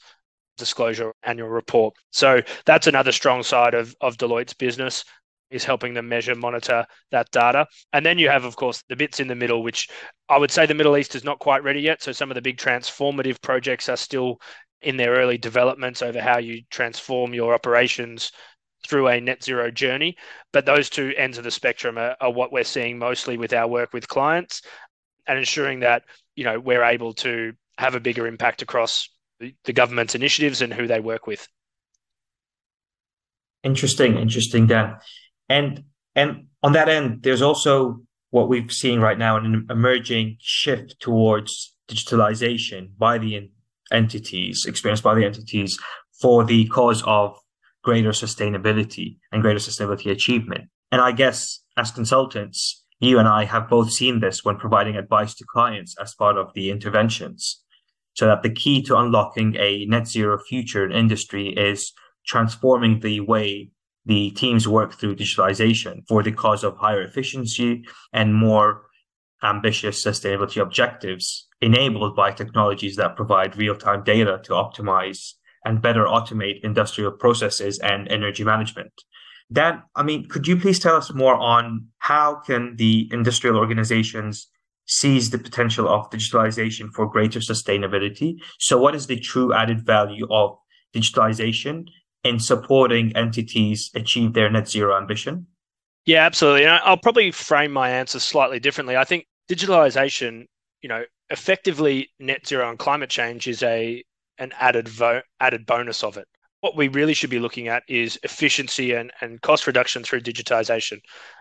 disclosure 0.59 1.14
annual 1.23 1.49
report. 1.49 1.95
So 2.11 2.42
that's 2.66 2.87
another 2.87 3.11
strong 3.11 3.42
side 3.42 3.73
of, 3.73 3.95
of 4.02 4.18
Deloitte's 4.18 4.52
business 4.52 5.02
is 5.50 5.64
helping 5.64 5.95
them 5.95 6.11
measure, 6.11 6.35
monitor 6.35 6.85
that 7.11 7.30
data. 7.30 7.66
And 7.95 8.04
then 8.04 8.18
you 8.18 8.28
have, 8.28 8.45
of 8.45 8.56
course, 8.56 8.85
the 8.90 8.97
bits 8.97 9.18
in 9.18 9.28
the 9.28 9.35
middle, 9.35 9.62
which 9.62 9.88
I 10.28 10.37
would 10.37 10.50
say 10.50 10.66
the 10.66 10.75
Middle 10.75 10.99
East 10.99 11.14
is 11.14 11.25
not 11.25 11.38
quite 11.38 11.64
ready 11.64 11.80
yet. 11.80 12.02
So 12.02 12.12
some 12.12 12.30
of 12.30 12.35
the 12.35 12.42
big 12.42 12.59
transformative 12.59 13.40
projects 13.40 13.88
are 13.88 13.97
still 13.97 14.42
in 14.83 14.99
their 14.99 15.12
early 15.12 15.38
developments 15.38 16.02
over 16.02 16.21
how 16.21 16.37
you 16.37 16.61
transform 16.71 17.33
your 17.33 17.54
operations 17.54 18.30
through 18.86 19.08
a 19.08 19.20
net 19.20 19.42
zero 19.42 19.70
journey. 19.70 20.16
But 20.52 20.66
those 20.66 20.88
two 20.88 21.12
ends 21.16 21.38
of 21.38 21.44
the 21.44 21.50
spectrum 21.50 21.98
are, 21.98 22.16
are 22.20 22.32
what 22.32 22.52
we're 22.52 22.64
seeing 22.64 22.98
mostly 22.98 23.36
with 23.36 23.52
our 23.52 23.66
work 23.66 23.92
with 23.92 24.08
clients 24.08 24.62
and 25.26 25.38
ensuring 25.38 25.80
that, 25.80 26.04
you 26.34 26.44
know, 26.44 26.58
we're 26.60 26.84
able 26.84 27.12
to 27.14 27.52
have 27.78 27.94
a 27.94 28.00
bigger 28.00 28.26
impact 28.26 28.62
across 28.62 29.10
the, 29.40 29.72
government's 29.72 30.14
initiatives 30.14 30.62
and 30.62 30.72
who 30.72 30.86
they 30.86 31.00
work 31.00 31.26
with. 31.26 31.46
Interesting, 33.62 34.16
interesting, 34.16 34.66
Dan. 34.66 34.96
And 35.48 35.84
and 36.14 36.46
on 36.62 36.72
that 36.72 36.88
end, 36.88 37.22
there's 37.22 37.42
also 37.42 38.00
what 38.30 38.48
we've 38.48 38.72
seen 38.72 39.00
right 39.00 39.18
now 39.18 39.36
an 39.36 39.66
emerging 39.68 40.36
shift 40.40 40.98
towards 41.00 41.74
digitalization 41.88 42.90
by 42.96 43.18
the 43.18 43.50
entities, 43.92 44.64
experienced 44.66 45.02
by 45.02 45.14
the 45.14 45.24
entities 45.24 45.78
for 46.20 46.44
the 46.44 46.66
cause 46.68 47.02
of 47.06 47.38
greater 47.86 48.10
sustainability 48.10 49.16
and 49.30 49.42
greater 49.42 49.60
sustainability 49.60 50.10
achievement. 50.10 50.64
And 50.90 51.00
I 51.00 51.12
guess 51.12 51.60
as 51.76 51.92
consultants, 51.92 52.84
you 52.99 53.20
and 53.20 53.28
I 53.28 53.44
have 53.44 53.70
both 53.70 53.92
seen 53.92 54.18
this 54.18 54.44
when 54.44 54.56
providing 54.56 54.96
advice 54.96 55.34
to 55.36 55.44
clients 55.49 55.94
as 56.02 56.12
part 56.12 56.36
of 56.36 56.52
the 56.54 56.70
interventions. 56.70 57.62
So 58.14 58.26
that 58.26 58.42
the 58.42 58.50
key 58.50 58.82
to 58.84 58.96
unlocking 58.96 59.54
a 59.56 59.84
net 59.86 60.08
zero 60.08 60.36
future 60.36 60.84
in 60.84 60.90
industry 60.90 61.50
is 61.50 61.92
transforming 62.26 63.00
the 63.00 63.20
way 63.20 63.70
the 64.04 64.30
teams 64.32 64.66
work 64.66 64.94
through 64.94 65.16
digitalization 65.16 66.02
for 66.08 66.25
the 66.25 66.32
cause 66.32 66.64
of 66.64 66.76
higher 66.78 67.02
efficiency 67.02 67.84
and 68.12 68.34
more 68.34 68.86
ambitious 69.44 70.04
sustainability 70.04 70.60
objectives 70.60 71.46
enabled 71.60 72.16
by 72.16 72.32
technologies 72.32 72.96
that 72.96 73.16
provide 73.16 73.56
real-time 73.56 74.02
data 74.02 74.40
to 74.42 74.52
optimize 74.52 75.34
and 75.66 75.82
better 75.82 76.04
automate 76.04 76.60
industrial 76.62 77.10
processes 77.10 77.78
and 77.80 78.08
energy 78.08 78.44
management. 78.44 78.92
Dan, 79.52 79.82
I 79.94 80.02
mean, 80.02 80.28
could 80.28 80.46
you 80.46 80.56
please 80.56 80.78
tell 80.78 80.96
us 80.96 81.12
more 81.12 81.34
on 81.34 81.88
how 81.98 82.36
can 82.36 82.76
the 82.76 83.08
industrial 83.12 83.56
organizations 83.56 84.48
seize 84.86 85.30
the 85.30 85.38
potential 85.38 85.88
of 85.88 86.08
digitalization 86.10 86.90
for 86.92 87.10
greater 87.10 87.40
sustainability? 87.40 88.36
So 88.58 88.78
what 88.78 88.94
is 88.94 89.08
the 89.08 89.18
true 89.18 89.52
added 89.52 89.84
value 89.84 90.26
of 90.30 90.56
digitalization 90.94 91.86
in 92.24 92.38
supporting 92.38 93.14
entities 93.16 93.90
achieve 93.94 94.32
their 94.32 94.50
net 94.50 94.68
zero 94.68 94.96
ambition? 94.96 95.46
Yeah, 96.06 96.24
absolutely. 96.24 96.64
And 96.64 96.80
I'll 96.84 96.96
probably 96.96 97.32
frame 97.32 97.72
my 97.72 97.90
answer 97.90 98.20
slightly 98.20 98.60
differently. 98.60 98.96
I 98.96 99.04
think 99.04 99.26
digitalization, 99.50 100.46
you 100.80 100.88
know, 100.88 101.04
effectively 101.30 102.08
net 102.20 102.46
zero 102.46 102.70
and 102.70 102.78
climate 102.78 103.10
change 103.10 103.48
is 103.48 103.62
a 103.64 104.04
an 104.38 104.52
added 104.58 104.88
vo- 104.88 105.22
added 105.40 105.66
bonus 105.66 106.04
of 106.04 106.16
it. 106.16 106.26
What 106.60 106.76
we 106.76 106.88
really 106.88 107.14
should 107.14 107.30
be 107.30 107.38
looking 107.38 107.68
at 107.68 107.82
is 107.86 108.18
efficiency 108.22 108.92
and, 108.92 109.12
and 109.20 109.40
cost 109.42 109.66
reduction 109.66 110.02
through 110.02 110.22
digitization. 110.22 110.99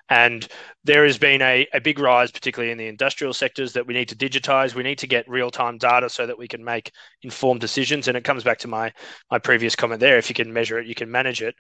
And 0.09 0.47
there 0.83 1.05
has 1.05 1.17
been 1.17 1.41
a, 1.41 1.65
a 1.73 1.81
big 1.81 1.99
rise, 1.99 2.31
particularly 2.31 2.71
in 2.71 2.77
the 2.77 2.87
industrial 2.87 3.33
sectors, 3.33 3.73
that 3.73 3.87
we 3.87 3.93
need 3.93 4.09
to 4.09 4.15
digitize. 4.15 4.75
We 4.75 4.83
need 4.83 4.99
to 4.99 5.07
get 5.07 5.27
real 5.27 5.49
time 5.49 5.77
data 5.77 6.09
so 6.09 6.27
that 6.27 6.37
we 6.37 6.47
can 6.47 6.63
make 6.63 6.91
informed 7.23 7.61
decisions. 7.61 8.07
And 8.07 8.15
it 8.15 8.23
comes 8.23 8.43
back 8.43 8.59
to 8.59 8.67
my, 8.67 8.91
my 9.31 9.39
previous 9.39 9.75
comment 9.75 9.99
there 9.99 10.17
if 10.17 10.29
you 10.29 10.35
can 10.35 10.53
measure 10.53 10.77
it, 10.77 10.85
you 10.85 10.95
can 10.95 11.09
manage 11.09 11.41
it. 11.41 11.55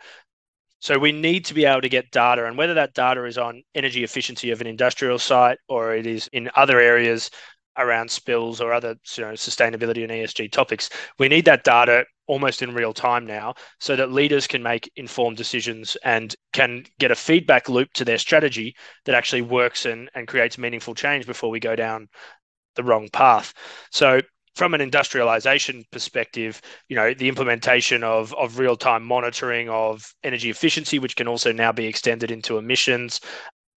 So 0.79 0.99
we 0.99 1.11
need 1.11 1.45
to 1.45 1.55
be 1.55 1.65
able 1.65 1.81
to 1.81 1.89
get 1.89 2.11
data, 2.11 2.45
and 2.45 2.57
whether 2.57 2.75
that 2.75 2.93
data 2.93 3.25
is 3.25 3.39
on 3.39 3.63
energy 3.73 4.03
efficiency 4.03 4.51
of 4.51 4.61
an 4.61 4.67
industrial 4.67 5.17
site 5.17 5.57
or 5.67 5.95
it 5.95 6.05
is 6.05 6.27
in 6.33 6.51
other 6.55 6.79
areas 6.79 7.31
around 7.77 8.09
spills 8.09 8.61
or 8.61 8.73
other 8.73 8.95
you 9.15 9.23
know, 9.23 9.33
sustainability 9.33 10.03
and 10.03 10.11
ESG 10.11 10.51
topics. 10.51 10.89
We 11.19 11.27
need 11.27 11.45
that 11.45 11.63
data 11.63 12.05
almost 12.27 12.61
in 12.61 12.73
real 12.73 12.93
time 12.93 13.25
now 13.25 13.53
so 13.79 13.95
that 13.95 14.11
leaders 14.11 14.47
can 14.47 14.63
make 14.63 14.91
informed 14.95 15.37
decisions 15.37 15.95
and 16.03 16.35
can 16.53 16.83
get 16.99 17.11
a 17.11 17.15
feedback 17.15 17.69
loop 17.69 17.93
to 17.93 18.05
their 18.05 18.17
strategy 18.17 18.75
that 19.05 19.15
actually 19.15 19.41
works 19.41 19.85
and, 19.85 20.09
and 20.15 20.27
creates 20.27 20.57
meaningful 20.57 20.95
change 20.95 21.25
before 21.25 21.49
we 21.49 21.59
go 21.59 21.75
down 21.75 22.07
the 22.75 22.83
wrong 22.83 23.09
path. 23.09 23.53
So 23.91 24.21
from 24.55 24.73
an 24.73 24.81
industrialization 24.81 25.83
perspective, 25.91 26.61
you 26.87 26.95
know, 26.95 27.13
the 27.13 27.27
implementation 27.27 28.03
of, 28.03 28.33
of 28.35 28.57
real-time 28.57 29.03
monitoring 29.03 29.69
of 29.69 30.13
energy 30.23 30.49
efficiency, 30.49 30.97
which 30.97 31.17
can 31.17 31.27
also 31.27 31.51
now 31.51 31.73
be 31.73 31.85
extended 31.85 32.31
into 32.31 32.57
emissions, 32.57 33.19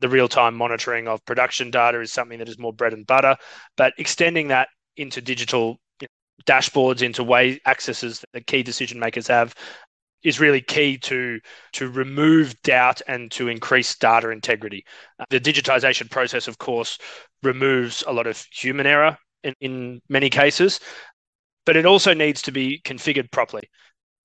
the 0.01 0.09
real 0.09 0.29
time 0.29 0.55
monitoring 0.55 1.09
of 1.09 1.25
production 1.25 1.71
data 1.71 2.01
is 2.01 2.13
something 2.13 2.39
that 2.39 2.49
is 2.49 2.59
more 2.59 2.73
bread 2.73 2.93
and 2.93 3.07
butter, 3.07 3.37
but 3.77 3.93
extending 3.99 4.49
that 4.49 4.69
into 4.97 5.21
digital 5.21 5.79
dashboards, 6.47 7.03
into 7.03 7.25
way 7.25 7.61
accesses 7.67 8.25
that 8.33 8.47
key 8.47 8.63
decision 8.63 8.99
makers 8.99 9.27
have 9.27 9.55
is 10.23 10.41
really 10.41 10.61
key 10.61 10.99
to 10.99 11.39
to 11.73 11.89
remove 11.89 12.61
doubt 12.63 13.01
and 13.07 13.31
to 13.31 13.49
increase 13.49 13.97
data 13.97 14.31
integrity. 14.31 14.85
Uh, 15.19 15.25
the 15.31 15.41
digitization 15.41 16.11
process, 16.11 16.49
of 16.49 16.59
course, 16.59 16.99
removes 17.43 18.03
a 18.07 18.13
lot 18.13 18.27
of 18.27 18.45
human 18.53 18.87
error 18.87 19.17
in, 19.45 19.55
in 19.61 20.01
many 20.09 20.29
cases, 20.29 20.81
but 21.65 21.77
it 21.77 21.87
also 21.87 22.15
needs 22.15 22.43
to 22.43 22.53
be 22.53 22.81
configured 22.85 23.31
properly 23.31 23.69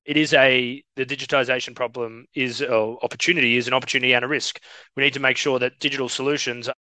it 0.05 0.17
is 0.17 0.33
a 0.33 0.83
the 0.95 1.05
digitization 1.05 1.75
problem 1.75 2.25
is 2.35 2.61
or 2.61 2.99
opportunity 3.03 3.57
is 3.57 3.67
an 3.67 3.73
opportunity 3.73 4.13
and 4.13 4.25
a 4.25 4.27
risk. 4.27 4.59
We 4.95 5.03
need 5.03 5.13
to 5.13 5.19
make 5.19 5.37
sure 5.37 5.59
that 5.59 5.79
digital 5.79 6.09
solutions 6.09 6.67
are 6.67 6.75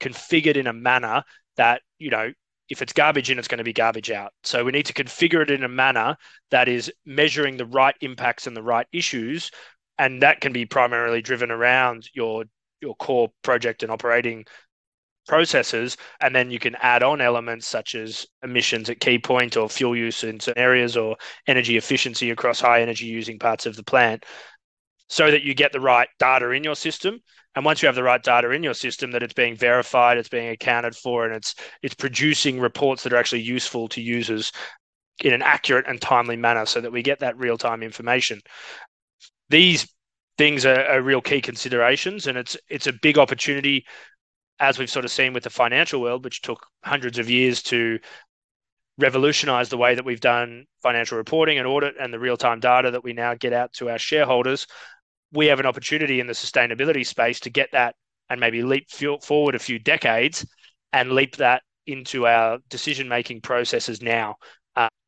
configured 0.00 0.56
in 0.56 0.66
a 0.66 0.72
manner 0.72 1.22
that 1.56 1.82
you 1.98 2.10
know 2.10 2.32
if 2.68 2.82
it's 2.82 2.92
garbage 2.92 3.30
in, 3.30 3.38
it's 3.38 3.48
going 3.48 3.58
to 3.58 3.64
be 3.64 3.72
garbage 3.72 4.10
out. 4.10 4.32
So 4.42 4.64
we 4.64 4.72
need 4.72 4.86
to 4.86 4.92
configure 4.92 5.42
it 5.42 5.50
in 5.50 5.62
a 5.62 5.68
manner 5.68 6.16
that 6.50 6.68
is 6.68 6.92
measuring 7.04 7.56
the 7.56 7.66
right 7.66 7.94
impacts 8.00 8.48
and 8.48 8.56
the 8.56 8.62
right 8.62 8.86
issues, 8.92 9.50
and 9.98 10.22
that 10.22 10.40
can 10.40 10.52
be 10.52 10.66
primarily 10.66 11.22
driven 11.22 11.50
around 11.50 12.08
your 12.12 12.44
your 12.80 12.94
core 12.96 13.30
project 13.42 13.82
and 13.82 13.92
operating 13.92 14.44
processes, 15.26 15.96
and 16.20 16.34
then 16.34 16.50
you 16.50 16.58
can 16.58 16.74
add 16.76 17.02
on 17.02 17.20
elements 17.20 17.66
such 17.66 17.94
as 17.94 18.26
emissions 18.42 18.90
at 18.90 19.00
key 19.00 19.18
point 19.18 19.56
or 19.56 19.68
fuel 19.68 19.96
use 19.96 20.24
in 20.24 20.40
certain 20.40 20.62
areas 20.62 20.96
or 20.96 21.16
energy 21.46 21.76
efficiency 21.76 22.30
across 22.30 22.60
high 22.60 22.82
energy 22.82 23.06
using 23.06 23.38
parts 23.38 23.66
of 23.66 23.76
the 23.76 23.82
plant 23.84 24.24
so 25.08 25.30
that 25.30 25.42
you 25.42 25.54
get 25.54 25.72
the 25.72 25.80
right 25.80 26.08
data 26.18 26.50
in 26.50 26.64
your 26.64 26.76
system 26.76 27.20
And 27.54 27.64
once 27.64 27.80
you 27.82 27.86
have 27.86 27.94
the 27.94 28.02
right 28.02 28.22
data 28.22 28.50
in 28.50 28.62
your 28.62 28.74
system, 28.74 29.10
that 29.12 29.22
it's 29.22 29.32
being 29.34 29.56
verified, 29.56 30.18
it's 30.18 30.28
being 30.28 30.48
accounted 30.50 30.94
for, 30.94 31.24
and 31.24 31.34
it's 31.34 31.54
it's 31.82 31.94
producing 31.94 32.60
reports 32.60 33.02
that 33.02 33.12
are 33.14 33.16
actually 33.16 33.42
useful 33.42 33.88
to 33.88 34.02
users 34.02 34.52
in 35.24 35.32
an 35.34 35.42
accurate 35.42 35.86
and 35.88 36.00
timely 36.00 36.36
manner, 36.36 36.66
so 36.66 36.80
that 36.80 36.92
we 36.92 37.02
get 37.02 37.20
that 37.20 37.38
real 37.38 37.58
time 37.58 37.82
information. 37.82 38.40
These 39.48 39.88
things 40.38 40.66
are, 40.66 40.84
are 40.84 41.02
real 41.02 41.20
key 41.20 41.40
considerations, 41.40 42.26
and 42.26 42.36
it's 42.38 42.56
it's 42.68 42.86
a 42.86 42.92
big 42.92 43.18
opportunity, 43.18 43.86
as 44.58 44.78
we've 44.78 44.90
sort 44.90 45.04
of 45.04 45.10
seen 45.10 45.32
with 45.32 45.44
the 45.44 45.50
financial 45.50 46.00
world, 46.00 46.24
which 46.24 46.42
took 46.42 46.66
hundreds 46.82 47.18
of 47.18 47.28
years 47.28 47.62
to 47.64 47.98
revolutionize 48.98 49.68
the 49.68 49.76
way 49.76 49.94
that 49.94 50.04
we've 50.04 50.20
done 50.20 50.64
financial 50.82 51.18
reporting 51.18 51.58
and 51.58 51.66
audit 51.66 51.94
and 52.00 52.12
the 52.12 52.18
real 52.18 52.36
time 52.36 52.60
data 52.60 52.90
that 52.90 53.04
we 53.04 53.12
now 53.12 53.34
get 53.34 53.52
out 53.52 53.70
to 53.74 53.90
our 53.90 53.98
shareholders 53.98 54.66
we 55.32 55.46
have 55.46 55.60
an 55.60 55.66
opportunity 55.66 56.20
in 56.20 56.26
the 56.26 56.32
sustainability 56.32 57.06
space 57.06 57.40
to 57.40 57.50
get 57.50 57.68
that 57.72 57.94
and 58.30 58.40
maybe 58.40 58.62
leap 58.62 58.88
forward 59.22 59.54
a 59.54 59.58
few 59.58 59.78
decades 59.78 60.46
and 60.92 61.12
leap 61.12 61.36
that 61.36 61.62
into 61.86 62.26
our 62.26 62.58
decision 62.68 63.08
making 63.08 63.40
processes 63.40 64.02
now. 64.02 64.36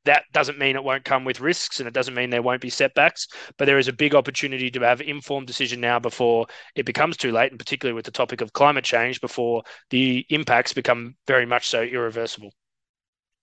That 0.08 0.24
doesn't 0.32 0.58
mean 0.58 0.74
it 0.74 0.82
won't 0.82 1.04
come 1.04 1.26
with 1.26 1.38
risks 1.38 1.80
and 1.80 1.86
it 1.86 1.92
doesn't 1.92 2.14
mean 2.14 2.30
there 2.30 2.40
won't 2.40 2.62
be 2.62 2.70
setbacks, 2.70 3.28
but 3.58 3.66
there 3.66 3.78
is 3.78 3.88
a 3.88 3.92
big 3.92 4.14
opportunity 4.14 4.70
to 4.70 4.80
have 4.80 5.02
informed 5.02 5.46
decision 5.46 5.82
now 5.82 5.98
before 5.98 6.46
it 6.74 6.86
becomes 6.86 7.18
too 7.18 7.30
late, 7.30 7.50
and 7.52 7.58
particularly 7.58 7.94
with 7.94 8.06
the 8.06 8.10
topic 8.10 8.40
of 8.40 8.54
climate 8.54 8.84
change, 8.84 9.20
before 9.20 9.62
the 9.90 10.24
impacts 10.30 10.72
become 10.72 11.14
very 11.26 11.44
much 11.44 11.68
so 11.68 11.82
irreversible. 11.82 12.54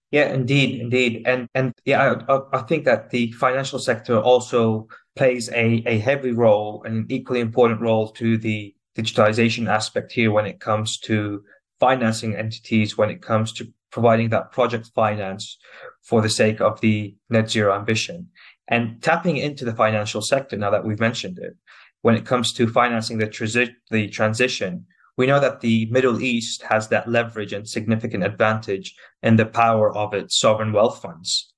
Yeah, 0.09 0.33
indeed, 0.33 0.81
indeed, 0.81 1.21
and 1.27 1.47
and 1.53 1.71
yeah, 1.85 2.15
I, 2.27 2.39
I 2.51 2.61
think 2.63 2.85
that 2.85 3.11
the 3.11 3.31
financial 3.33 3.77
sector 3.77 4.19
also 4.19 4.87
plays 5.15 5.49
a, 5.49 5.83
a 5.85 5.99
heavy 5.99 6.31
role 6.31 6.81
and 6.83 6.95
an 6.95 7.05
equally 7.09 7.41
important 7.41 7.79
role 7.79 8.09
to 8.13 8.39
the 8.39 8.73
digitalization 8.97 9.69
aspect 9.69 10.11
here 10.11 10.31
when 10.31 10.47
it 10.47 10.59
comes 10.59 10.97
to 11.01 11.43
financing 11.79 12.35
entities, 12.35 12.97
when 12.97 13.11
it 13.11 13.21
comes 13.21 13.53
to 13.53 13.71
providing 13.95 14.27
that 14.29 14.51
project 14.51 14.91
finance 14.93 15.57
for 16.03 16.21
the 16.21 16.35
sake 16.41 16.59
of 16.59 16.81
the 16.81 17.15
net 17.29 17.49
zero 17.49 17.73
ambition. 17.73 18.27
And 18.67 19.01
tapping 19.01 19.37
into 19.37 19.63
the 19.63 19.73
financial 19.73 20.21
sector, 20.21 20.57
now 20.57 20.69
that 20.71 20.83
we've 20.85 20.99
mentioned 20.99 21.39
it, 21.39 21.55
when 22.01 22.15
it 22.15 22.25
comes 22.25 22.51
to 22.53 22.67
financing 22.67 23.19
the, 23.19 23.27
transi- 23.27 23.73
the 23.89 24.09
transition, 24.09 24.85
we 25.15 25.27
know 25.27 25.39
that 25.39 25.61
the 25.61 25.87
Middle 25.91 26.21
East 26.21 26.63
has 26.63 26.89
that 26.89 27.07
leverage 27.07 27.53
and 27.53 27.65
significant 27.65 28.25
advantage 28.25 28.93
in 29.23 29.37
the 29.37 29.45
power 29.45 29.95
of 29.95 30.13
its 30.13 30.37
sovereign 30.37 30.73
wealth 30.73 31.01
funds 31.01 31.53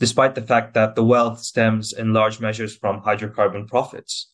despite 0.00 0.36
the 0.36 0.48
fact 0.52 0.74
that 0.74 0.94
the 0.94 1.04
wealth 1.04 1.40
stems 1.40 1.92
in 1.92 2.12
large 2.12 2.38
measures 2.38 2.76
from 2.76 3.02
hydrocarbon 3.02 3.66
profits. 3.66 4.30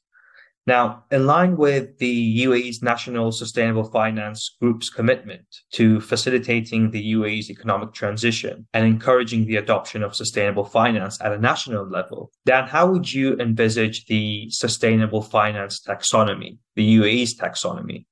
Now, 0.66 1.04
in 1.10 1.26
line 1.26 1.58
with 1.58 1.98
the 1.98 2.44
UAE's 2.44 2.82
National 2.82 3.30
Sustainable 3.32 3.84
Finance 3.84 4.56
Group's 4.62 4.88
commitment 4.88 5.44
to 5.72 6.00
facilitating 6.00 6.90
the 6.90 7.12
UAE's 7.12 7.50
economic 7.50 7.92
transition 7.92 8.66
and 8.72 8.86
encouraging 8.86 9.44
the 9.44 9.56
adoption 9.56 10.02
of 10.02 10.16
sustainable 10.16 10.64
finance 10.64 11.20
at 11.20 11.32
a 11.32 11.38
national 11.38 11.86
level, 11.86 12.30
Dan, 12.46 12.66
how 12.66 12.90
would 12.90 13.12
you 13.12 13.36
envisage 13.38 14.06
the 14.06 14.48
sustainable 14.48 15.20
finance 15.20 15.82
taxonomy, 15.86 16.56
the 16.76 16.96
UAE's 16.96 17.36
taxonomy? 17.36 18.06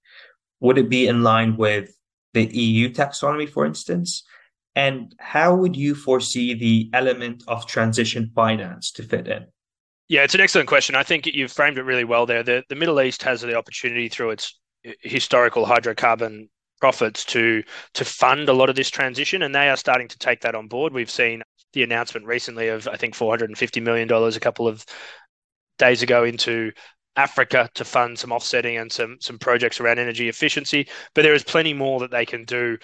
Would 0.61 0.77
it 0.77 0.91
be 0.91 1.07
in 1.07 1.23
line 1.23 1.57
with 1.57 1.97
the 2.35 2.45
EU 2.55 2.91
taxonomy, 2.91 3.49
for 3.49 3.65
instance? 3.65 4.25
And 4.75 5.15
how 5.19 5.55
would 5.55 5.75
you 5.75 5.95
foresee 5.95 6.53
the 6.53 6.91
element 6.93 7.45
of 7.49 7.67
transition 7.67 8.31
finance 8.35 8.91
to 8.93 9.03
fit 9.03 9.27
in? 9.27 9.47
Yeah, 10.12 10.25
it's 10.25 10.35
an 10.35 10.42
excellent 10.42 10.68
question. 10.68 10.94
I 10.94 11.05
think 11.05 11.25
you've 11.25 11.51
framed 11.51 11.79
it 11.79 11.85
really 11.85 12.05
well 12.05 12.27
there. 12.27 12.42
The, 12.42 12.62
the 12.68 12.75
Middle 12.75 13.01
East 13.01 13.22
has 13.22 13.40
the 13.40 13.55
opportunity 13.57 14.11
through 14.11 14.33
its 14.33 14.61
historical 15.01 15.64
hydrocarbon 15.64 16.51
profits 16.83 17.25
to 17.25 17.62
to 17.94 18.05
fund 18.05 18.51
a 18.51 18.53
lot 18.53 18.68
of 18.68 18.77
this 18.77 18.90
transition, 18.90 19.40
and 19.40 19.55
they 19.55 19.70
are 19.70 19.77
starting 19.79 20.09
to 20.09 20.18
take 20.18 20.42
that 20.42 20.55
on 20.55 20.68
board. 20.68 20.92
We've 20.92 21.11
seen 21.11 21.42
the 21.72 21.83
announcement 21.83 22.27
recently 22.27 22.68
of 22.68 22.87
I 22.88 22.96
think 22.96 23.14
450 23.14 23.81
million 23.81 24.07
dollars 24.07 24.37
a 24.37 24.40
couple 24.40 24.68
of 24.68 24.85
days 25.79 26.03
ago 26.03 26.25
into 26.25 26.72
Africa 27.16 27.70
to 27.72 27.83
fund 27.83 28.18
some 28.18 28.33
offsetting 28.33 28.77
and 28.77 28.92
some 28.92 29.16
some 29.18 29.38
projects 29.38 29.81
around 29.81 29.98
energy 29.98 30.29
efficiency. 30.29 30.88
But 31.14 31.22
there 31.22 31.33
is 31.33 31.42
plenty 31.42 31.72
more 31.72 32.01
that 32.01 32.11
they 32.11 32.27
can 32.27 32.44
do 32.44 32.77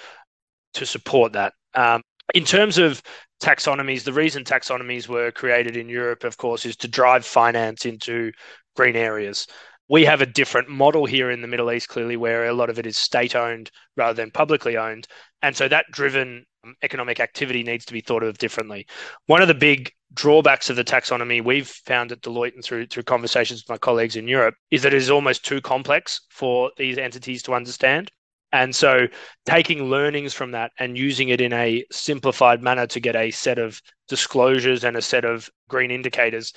to 0.72 0.86
support 0.86 1.34
that. 1.34 1.52
Um, 1.74 2.00
in 2.34 2.44
terms 2.44 2.78
of 2.78 3.02
taxonomies, 3.40 4.04
the 4.04 4.12
reason 4.12 4.44
taxonomies 4.44 5.08
were 5.08 5.30
created 5.30 5.76
in 5.76 5.88
Europe, 5.88 6.24
of 6.24 6.36
course, 6.36 6.66
is 6.66 6.76
to 6.76 6.88
drive 6.88 7.24
finance 7.24 7.86
into 7.86 8.32
green 8.76 8.96
areas. 8.96 9.46
We 9.88 10.04
have 10.04 10.20
a 10.20 10.26
different 10.26 10.68
model 10.68 11.06
here 11.06 11.30
in 11.30 11.40
the 11.40 11.48
Middle 11.48 11.72
East, 11.72 11.88
clearly, 11.88 12.16
where 12.16 12.46
a 12.46 12.52
lot 12.52 12.68
of 12.68 12.78
it 12.78 12.86
is 12.86 12.96
state 12.96 13.34
owned 13.34 13.70
rather 13.96 14.14
than 14.14 14.30
publicly 14.30 14.76
owned. 14.76 15.06
And 15.40 15.56
so 15.56 15.66
that 15.68 15.86
driven 15.90 16.44
um, 16.64 16.74
economic 16.82 17.20
activity 17.20 17.62
needs 17.62 17.84
to 17.86 17.92
be 17.92 18.00
thought 18.00 18.22
of 18.22 18.38
differently. 18.38 18.86
One 19.26 19.40
of 19.40 19.48
the 19.48 19.54
big 19.54 19.92
drawbacks 20.12 20.68
of 20.68 20.76
the 20.76 20.84
taxonomy 20.84 21.42
we've 21.42 21.68
found 21.68 22.12
at 22.12 22.20
Deloitte 22.20 22.54
and 22.54 22.64
through 22.64 22.86
through 22.86 23.02
conversations 23.04 23.62
with 23.62 23.70
my 23.70 23.78
colleagues 23.78 24.16
in 24.16 24.26
Europe 24.28 24.54
is 24.70 24.82
that 24.82 24.94
it 24.94 24.98
is 24.98 25.10
almost 25.10 25.44
too 25.44 25.60
complex 25.60 26.20
for 26.30 26.70
these 26.76 26.98
entities 26.98 27.42
to 27.44 27.54
understand. 27.54 28.10
And 28.52 28.74
so 28.74 29.06
taking 29.44 29.90
learnings 29.90 30.32
from 30.32 30.52
that 30.52 30.72
and 30.78 30.96
using 30.96 31.28
it 31.28 31.40
in 31.40 31.52
a 31.52 31.84
simplified 31.92 32.62
manner 32.62 32.86
to 32.88 33.00
get 33.00 33.14
a 33.14 33.30
set 33.30 33.58
of 33.58 33.80
disclosures 34.08 34.84
and 34.84 34.96
a 34.96 35.02
set 35.02 35.24
of 35.24 35.50
green 35.68 35.90
indicators 35.90 36.52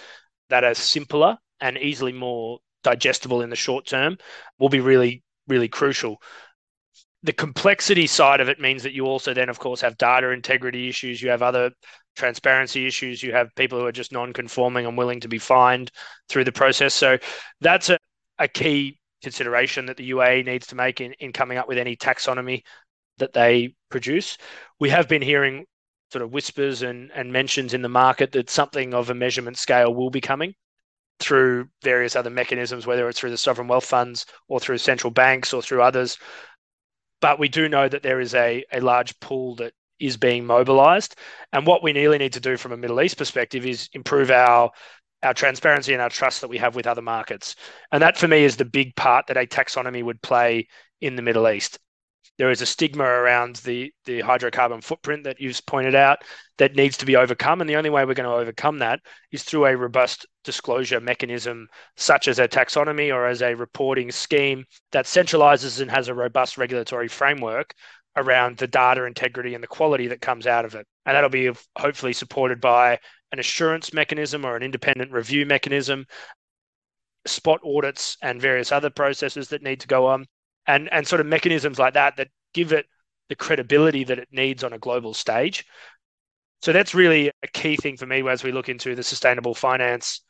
that 0.49 0.63
are 0.63 0.73
simpler 0.73 1.37
and 1.59 1.77
easily 1.77 2.13
more 2.13 2.59
digestible 2.83 3.41
in 3.41 3.49
the 3.49 3.55
short 3.55 3.85
term 3.85 4.17
will 4.57 4.69
be 4.69 4.79
really, 4.79 5.23
really 5.47 5.67
crucial. 5.67 6.21
The 7.23 7.33
complexity 7.33 8.07
side 8.07 8.41
of 8.41 8.49
it 8.49 8.59
means 8.59 8.83
that 8.83 8.93
you 8.93 9.05
also 9.05 9.33
then, 9.33 9.49
of 9.49 9.59
course, 9.59 9.81
have 9.81 9.97
data 9.97 10.29
integrity 10.29 10.89
issues. 10.89 11.21
You 11.21 11.29
have 11.29 11.43
other 11.43 11.71
transparency 12.15 12.87
issues. 12.87 13.21
You 13.21 13.33
have 13.33 13.53
people 13.55 13.79
who 13.79 13.85
are 13.85 13.91
just 13.91 14.11
non 14.11 14.33
conforming 14.33 14.85
and 14.85 14.97
willing 14.97 15.19
to 15.19 15.27
be 15.27 15.37
fined 15.37 15.91
through 16.29 16.45
the 16.45 16.51
process. 16.51 16.95
So 16.95 17.19
that's 17.59 17.89
a, 17.89 17.97
a 18.39 18.47
key 18.47 18.99
consideration 19.21 19.85
that 19.85 19.97
the 19.97 20.11
UAE 20.11 20.45
needs 20.45 20.67
to 20.67 20.75
make 20.75 21.01
in, 21.01 21.13
in 21.13 21.31
coming 21.31 21.57
up 21.57 21.67
with 21.67 21.77
any 21.77 21.95
taxonomy 21.95 22.63
that 23.17 23.33
they 23.33 23.75
produce. 23.89 24.37
We 24.79 24.89
have 24.89 25.07
been 25.07 25.21
hearing 25.21 25.65
sort 26.11 26.23
of 26.23 26.33
whispers 26.33 26.81
and, 26.81 27.11
and 27.13 27.31
mentions 27.31 27.73
in 27.73 27.81
the 27.81 27.89
market 27.89 28.31
that 28.33 28.49
something 28.49 28.93
of 28.93 29.09
a 29.09 29.13
measurement 29.13 29.57
scale 29.57 29.93
will 29.93 30.09
be 30.09 30.21
coming 30.21 30.53
through 31.19 31.69
various 31.83 32.15
other 32.15 32.29
mechanisms, 32.29 32.85
whether 32.85 33.07
it's 33.07 33.19
through 33.19 33.29
the 33.29 33.37
sovereign 33.37 33.67
wealth 33.67 33.85
funds 33.85 34.25
or 34.47 34.59
through 34.59 34.77
central 34.77 35.11
banks 35.11 35.53
or 35.53 35.61
through 35.61 35.81
others. 35.81 36.17
But 37.21 37.39
we 37.39 37.47
do 37.47 37.69
know 37.69 37.87
that 37.87 38.03
there 38.03 38.19
is 38.19 38.33
a, 38.33 38.65
a 38.73 38.81
large 38.81 39.17
pool 39.19 39.55
that 39.55 39.73
is 39.99 40.17
being 40.17 40.45
mobilized. 40.45 41.15
And 41.53 41.65
what 41.65 41.83
we 41.83 41.93
really 41.93 42.17
need 42.17 42.33
to 42.33 42.39
do 42.39 42.57
from 42.57 42.71
a 42.71 42.77
Middle 42.77 43.01
East 43.01 43.17
perspective 43.17 43.65
is 43.65 43.87
improve 43.93 44.31
our 44.31 44.71
our 45.23 45.33
transparency 45.33 45.93
and 45.93 46.01
our 46.01 46.09
trust 46.09 46.41
that 46.41 46.49
we 46.49 46.57
have 46.57 46.75
with 46.75 46.87
other 46.87 47.01
markets. 47.01 47.55
And 47.91 48.01
that 48.01 48.17
for 48.17 48.27
me 48.27 48.43
is 48.43 48.57
the 48.57 48.65
big 48.65 48.95
part 48.95 49.27
that 49.27 49.37
a 49.37 49.45
taxonomy 49.45 50.03
would 50.03 50.21
play 50.21 50.67
in 50.99 51.15
the 51.15 51.21
Middle 51.21 51.49
East. 51.49 51.79
There 52.37 52.49
is 52.49 52.61
a 52.61 52.65
stigma 52.65 53.03
around 53.03 53.57
the, 53.57 53.93
the 54.05 54.19
hydrocarbon 54.19 54.83
footprint 54.83 55.25
that 55.25 55.39
you've 55.39 55.63
pointed 55.67 55.93
out 55.93 56.23
that 56.57 56.75
needs 56.75 56.97
to 56.97 57.05
be 57.05 57.15
overcome. 57.15 57.61
And 57.61 57.69
the 57.69 57.75
only 57.75 57.89
way 57.91 58.03
we're 58.03 58.15
going 58.15 58.29
to 58.29 58.35
overcome 58.35 58.79
that 58.79 58.99
is 59.31 59.43
through 59.43 59.65
a 59.65 59.77
robust 59.77 60.25
disclosure 60.43 60.99
mechanism, 60.99 61.67
such 61.97 62.27
as 62.27 62.39
a 62.39 62.47
taxonomy 62.47 63.13
or 63.13 63.27
as 63.27 63.43
a 63.43 63.53
reporting 63.53 64.11
scheme 64.11 64.65
that 64.91 65.05
centralizes 65.05 65.81
and 65.81 65.91
has 65.91 66.07
a 66.07 66.15
robust 66.15 66.57
regulatory 66.57 67.07
framework 67.07 67.75
around 68.15 68.57
the 68.57 68.67
data 68.67 69.05
integrity 69.05 69.53
and 69.53 69.63
the 69.63 69.67
quality 69.67 70.07
that 70.07 70.21
comes 70.21 70.47
out 70.47 70.65
of 70.65 70.75
it. 70.75 70.85
And 71.05 71.15
that'll 71.15 71.29
be 71.29 71.51
hopefully 71.77 72.13
supported 72.13 72.59
by 72.59 72.99
an 73.31 73.39
assurance 73.39 73.93
mechanism 73.93 74.45
or 74.45 74.55
an 74.55 74.63
independent 74.63 75.11
review 75.11 75.45
mechanism, 75.45 76.05
spot 77.25 77.61
audits, 77.63 78.17
and 78.21 78.41
various 78.41 78.71
other 78.71 78.89
processes 78.89 79.49
that 79.49 79.63
need 79.63 79.79
to 79.81 79.87
go 79.87 80.07
on, 80.07 80.25
and 80.67 80.91
and 80.91 81.07
sort 81.07 81.21
of 81.21 81.27
mechanisms 81.27 81.79
like 81.79 81.93
that 81.93 82.17
that 82.17 82.27
give 82.53 82.73
it 82.73 82.85
the 83.29 83.35
credibility 83.35 84.03
that 84.03 84.19
it 84.19 84.27
needs 84.31 84.63
on 84.63 84.73
a 84.73 84.79
global 84.79 85.13
stage. 85.13 85.65
So 86.61 86.73
that's 86.73 86.93
really 86.93 87.29
a 87.41 87.47
key 87.47 87.77
thing 87.77 87.97
for 87.97 88.05
me 88.05 88.27
as 88.27 88.43
we 88.43 88.51
look 88.51 88.69
into 88.69 88.93
the 88.93 89.03
sustainable 89.03 89.55
finance 89.55 90.21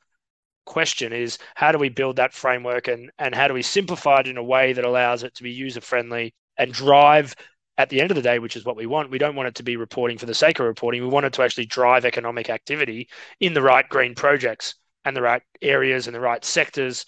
question 0.65 1.12
is 1.12 1.39
how 1.56 1.72
do 1.72 1.80
we 1.80 1.89
build 1.89 2.15
that 2.17 2.34
framework 2.34 2.88
and 2.88 3.12
and 3.17 3.34
how 3.34 3.48
do 3.48 3.54
we 3.54 3.63
simplify 3.63 4.20
it 4.20 4.28
in 4.28 4.38
a 4.38 4.44
way 4.44 4.74
that 4.74 4.86
allows 4.86 5.24
it 5.24 5.34
to 5.34 5.44
be 5.44 5.52
user 5.52 5.82
friendly 5.82 6.34
and 6.58 6.72
drive 6.72 7.36
at 7.77 7.89
the 7.89 8.01
end 8.01 8.12
of 8.12 8.15
the 8.15 8.21
day, 8.21 8.39
which 8.39 8.55
is 8.55 8.65
what 8.65 8.75
we 8.75 8.86
want, 8.86 9.12
we 9.12 9.17
don't 9.17 9.36
want 9.36 9.47
it 9.47 9.55
to 9.55 9.63
be 9.63 9.75
reporting 9.75 10.17
for 10.17 10.25
the 10.25 10.34
sake 10.34 10.60
of 10.60 10.65
reporting. 10.65 11.01
We 11.01 11.07
want 11.07 11.25
it 11.25 11.34
to 11.34 11.41
actually 11.41 11.65
drive 11.65 12.05
economic 12.05 12.49
activity 12.49 13.10
in 13.39 13.53
the 13.53 13.62
right 13.62 13.88
green 13.88 14.13
projects 14.13 14.75
and 15.05 15.15
the 15.15 15.21
right 15.21 15.41
areas 15.62 16.07
and 16.07 16.15
the 16.15 16.19
right 16.19 16.43
sectors 16.43 17.05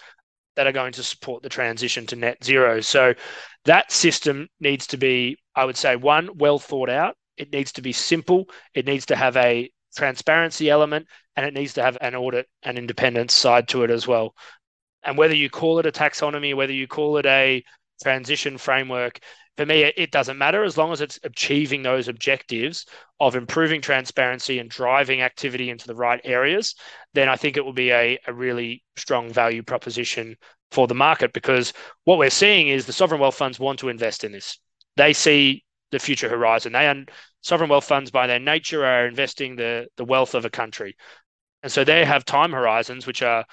that 0.56 0.68
are 0.68 0.72
going 0.72 0.94
to 0.94 1.04
support 1.04 1.44
the 1.44 1.50
transition 1.50 2.06
to 2.08 2.16
net 2.16 2.44
zero. 2.44 2.80
So 2.82 3.14
that 3.66 3.92
system 3.92 4.48
needs 4.60 4.88
to 4.88 4.98
be, 4.98 5.38
I 5.56 5.66
would 5.66 5.78
say, 5.78 5.96
one, 5.96 6.38
well 6.38 6.60
thought 6.60 6.90
out. 6.90 7.16
It 7.38 7.52
needs 7.52 7.72
to 7.74 7.82
be 7.82 7.92
simple. 7.92 8.46
It 8.74 8.86
needs 8.86 9.08
to 9.08 9.16
have 9.16 9.36
a 9.38 9.70
transparency 9.96 10.70
element 10.70 11.08
and 11.36 11.46
it 11.46 11.54
needs 11.54 11.74
to 11.74 11.84
have 11.84 11.98
an 12.02 12.16
audit 12.16 12.48
and 12.62 12.78
independence 12.78 13.34
side 13.34 13.68
to 13.70 13.84
it 13.84 13.90
as 13.90 14.08
well. 14.08 14.34
And 15.04 15.18
whether 15.18 15.36
you 15.36 15.50
call 15.50 15.80
it 15.80 15.86
a 15.86 15.92
taxonomy, 15.92 16.56
whether 16.56 16.74
you 16.74 16.88
call 16.88 17.18
it 17.18 17.26
a 17.26 17.64
transition 18.02 18.58
framework, 18.58 19.20
for 19.56 19.66
me, 19.68 19.84
it 19.84 20.10
doesn't 20.10 20.40
matter 20.40 20.64
as 20.64 20.78
long 20.78 20.92
as 20.92 21.02
it's 21.02 21.20
achieving 21.24 21.84
those 21.84 22.08
objectives 22.08 22.88
of 23.20 23.36
improving 23.36 23.82
transparency 23.82 24.58
and 24.58 24.70
driving 24.70 25.22
activity 25.22 25.70
into 25.70 25.86
the 25.86 25.96
right 25.96 26.20
areas, 26.24 26.74
then 27.14 27.30
I 27.30 27.36
think 27.36 27.56
it 27.56 27.64
will 27.64 27.74
be 27.74 27.92
a, 27.92 28.18
a 28.26 28.34
really 28.34 28.84
strong 28.96 29.32
value 29.32 29.62
proposition 29.62 30.36
for 30.72 30.88
the 30.88 30.96
market 30.96 31.34
because 31.34 31.72
what 32.06 32.18
we're 32.18 32.32
seeing 32.32 32.70
is 32.70 32.86
the 32.88 32.94
sovereign 32.94 33.22
wealth 33.22 33.36
funds 33.36 33.60
want 33.60 33.78
to 33.80 33.90
invest 33.90 34.24
in 34.24 34.32
this. 34.32 34.58
They 34.98 35.14
see 35.14 35.64
the 35.92 36.00
future 36.00 36.30
horizon. 36.30 36.74
They 36.74 36.88
are 36.88 37.06
sovereign 37.42 37.70
wealth 37.70 37.86
funds 37.86 38.10
by 38.10 38.26
their 38.26 38.40
nature 38.40 38.84
are 38.84 39.06
investing 39.06 39.56
the, 39.56 39.86
the 39.98 40.06
wealth 40.06 40.34
of 40.34 40.46
a 40.46 40.50
country. 40.50 40.96
And 41.62 41.72
so 41.72 41.84
they 41.84 42.04
have 42.04 42.26
time 42.26 42.52
horizons 42.52 43.06
which 43.06 43.22
are 43.22 43.46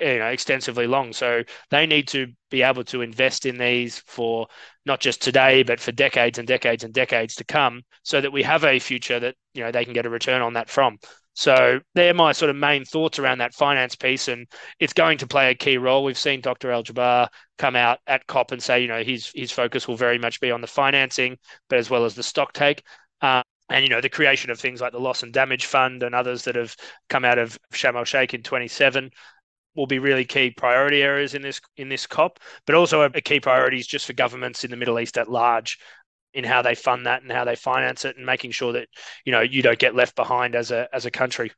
you 0.00 0.18
know 0.18 0.26
extensively 0.26 0.86
long. 0.86 1.12
So 1.12 1.42
they 1.70 1.86
need 1.86 2.08
to 2.08 2.28
be 2.50 2.62
able 2.62 2.84
to 2.84 3.02
invest 3.02 3.46
in 3.46 3.58
these 3.58 3.98
for 4.06 4.46
not 4.84 5.00
just 5.00 5.22
today 5.22 5.62
but 5.62 5.80
for 5.80 5.92
decades 5.92 6.38
and 6.38 6.46
decades 6.46 6.84
and 6.84 6.92
decades 6.92 7.34
to 7.36 7.44
come 7.44 7.82
so 8.02 8.20
that 8.20 8.32
we 8.32 8.42
have 8.42 8.64
a 8.64 8.78
future 8.78 9.18
that 9.20 9.34
you 9.54 9.62
know 9.62 9.70
they 9.70 9.84
can 9.84 9.94
get 9.94 10.06
a 10.06 10.10
return 10.10 10.42
on 10.42 10.54
that 10.54 10.68
from. 10.70 10.98
So 11.34 11.80
they're 11.94 12.14
my 12.14 12.32
sort 12.32 12.48
of 12.50 12.56
main 12.56 12.86
thoughts 12.86 13.18
around 13.18 13.38
that 13.38 13.54
finance 13.54 13.94
piece 13.94 14.28
and 14.28 14.46
it's 14.80 14.94
going 14.94 15.18
to 15.18 15.26
play 15.26 15.50
a 15.50 15.54
key 15.54 15.76
role. 15.76 16.02
We've 16.02 16.16
seen 16.16 16.40
dr 16.40 16.70
Al 16.70 16.82
Jaber 16.82 17.28
come 17.58 17.76
out 17.76 17.98
at 18.06 18.26
cop 18.26 18.52
and 18.52 18.62
say 18.62 18.80
you 18.80 18.88
know 18.88 19.02
his 19.02 19.30
his 19.34 19.52
focus 19.52 19.86
will 19.86 19.96
very 19.96 20.18
much 20.18 20.40
be 20.40 20.50
on 20.50 20.60
the 20.60 20.66
financing 20.66 21.36
but 21.68 21.78
as 21.78 21.90
well 21.90 22.04
as 22.04 22.14
the 22.14 22.22
stock 22.22 22.52
take. 22.52 22.82
Uh, 23.20 23.42
and 23.68 23.82
you 23.82 23.88
know 23.88 24.00
the 24.00 24.08
creation 24.08 24.50
of 24.50 24.60
things 24.60 24.80
like 24.80 24.92
the 24.92 25.00
loss 25.00 25.22
and 25.22 25.32
damage 25.32 25.66
fund 25.66 26.02
and 26.02 26.14
others 26.14 26.44
that 26.44 26.54
have 26.54 26.76
come 27.08 27.24
out 27.24 27.38
of 27.38 27.58
Sharm 27.72 27.96
el 27.96 28.04
Sheikh 28.04 28.34
in 28.34 28.42
27 28.42 29.10
will 29.76 29.86
be 29.86 29.98
really 29.98 30.24
key 30.24 30.50
priority 30.50 31.02
areas 31.02 31.34
in 31.34 31.42
this 31.42 31.60
in 31.76 31.88
this 31.88 32.06
COP, 32.06 32.40
but 32.66 32.74
also 32.74 33.02
a, 33.02 33.10
a 33.14 33.20
key 33.20 33.40
priorities 33.40 33.86
just 33.86 34.06
for 34.06 34.12
governments 34.12 34.64
in 34.64 34.70
the 34.70 34.76
Middle 34.76 34.98
East 34.98 35.18
at 35.18 35.30
large 35.30 35.78
in 36.34 36.44
how 36.44 36.62
they 36.62 36.74
fund 36.74 37.06
that 37.06 37.22
and 37.22 37.32
how 37.32 37.44
they 37.44 37.56
finance 37.56 38.04
it 38.04 38.16
and 38.16 38.26
making 38.26 38.50
sure 38.50 38.72
that 38.72 38.88
you 39.24 39.32
know 39.32 39.40
you 39.40 39.62
don't 39.62 39.78
get 39.78 39.94
left 39.94 40.14
behind 40.16 40.54
as 40.54 40.70
a 40.70 40.88
as 40.92 41.06
a 41.06 41.10
country. 41.10 41.52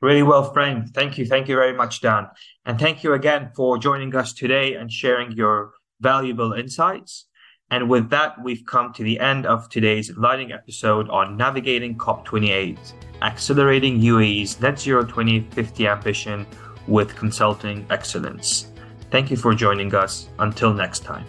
Really 0.00 0.22
well 0.22 0.52
framed. 0.52 0.94
Thank 0.94 1.16
you. 1.16 1.24
Thank 1.24 1.48
you 1.48 1.56
very 1.56 1.72
much, 1.72 2.00
Dan. 2.00 2.28
And 2.66 2.78
thank 2.78 3.02
you 3.02 3.14
again 3.14 3.50
for 3.56 3.78
joining 3.78 4.14
us 4.14 4.34
today 4.34 4.74
and 4.74 4.92
sharing 4.92 5.32
your 5.32 5.72
valuable 6.00 6.52
insights. 6.52 7.26
And 7.70 7.90
with 7.90 8.10
that, 8.10 8.40
we've 8.42 8.64
come 8.64 8.92
to 8.92 9.02
the 9.02 9.18
end 9.18 9.44
of 9.44 9.68
today's 9.68 10.16
lighting 10.16 10.52
episode 10.52 11.08
on 11.08 11.36
navigating 11.36 11.96
COP28, 11.98 12.78
accelerating 13.22 14.00
UAE's 14.00 14.60
net 14.60 14.78
zero 14.78 15.02
2050 15.02 15.88
ambition 15.88 16.46
with 16.86 17.16
consulting 17.16 17.86
excellence. 17.90 18.72
Thank 19.10 19.30
you 19.30 19.36
for 19.36 19.54
joining 19.54 19.94
us. 19.94 20.28
Until 20.38 20.72
next 20.72 21.00
time. 21.00 21.24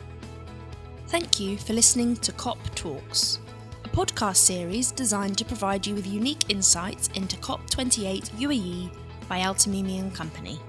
Thank 1.07 1.39
you 1.39 1.57
for 1.57 1.73
listening 1.73 2.17
to 2.17 2.31
COP 2.33 2.57
Talks, 2.75 3.39
a 3.85 3.89
podcast 3.89 4.37
series 4.37 4.91
designed 4.91 5.37
to 5.37 5.45
provide 5.45 5.87
you 5.87 5.95
with 5.95 6.05
unique 6.05 6.49
insights 6.49 7.09
into 7.15 7.37
COP28 7.37 8.29
UAE 8.31 8.91
by 9.29 9.39
Al 9.39 9.55
Tamimi 9.55 9.99
and 9.99 10.13
Company. 10.13 10.59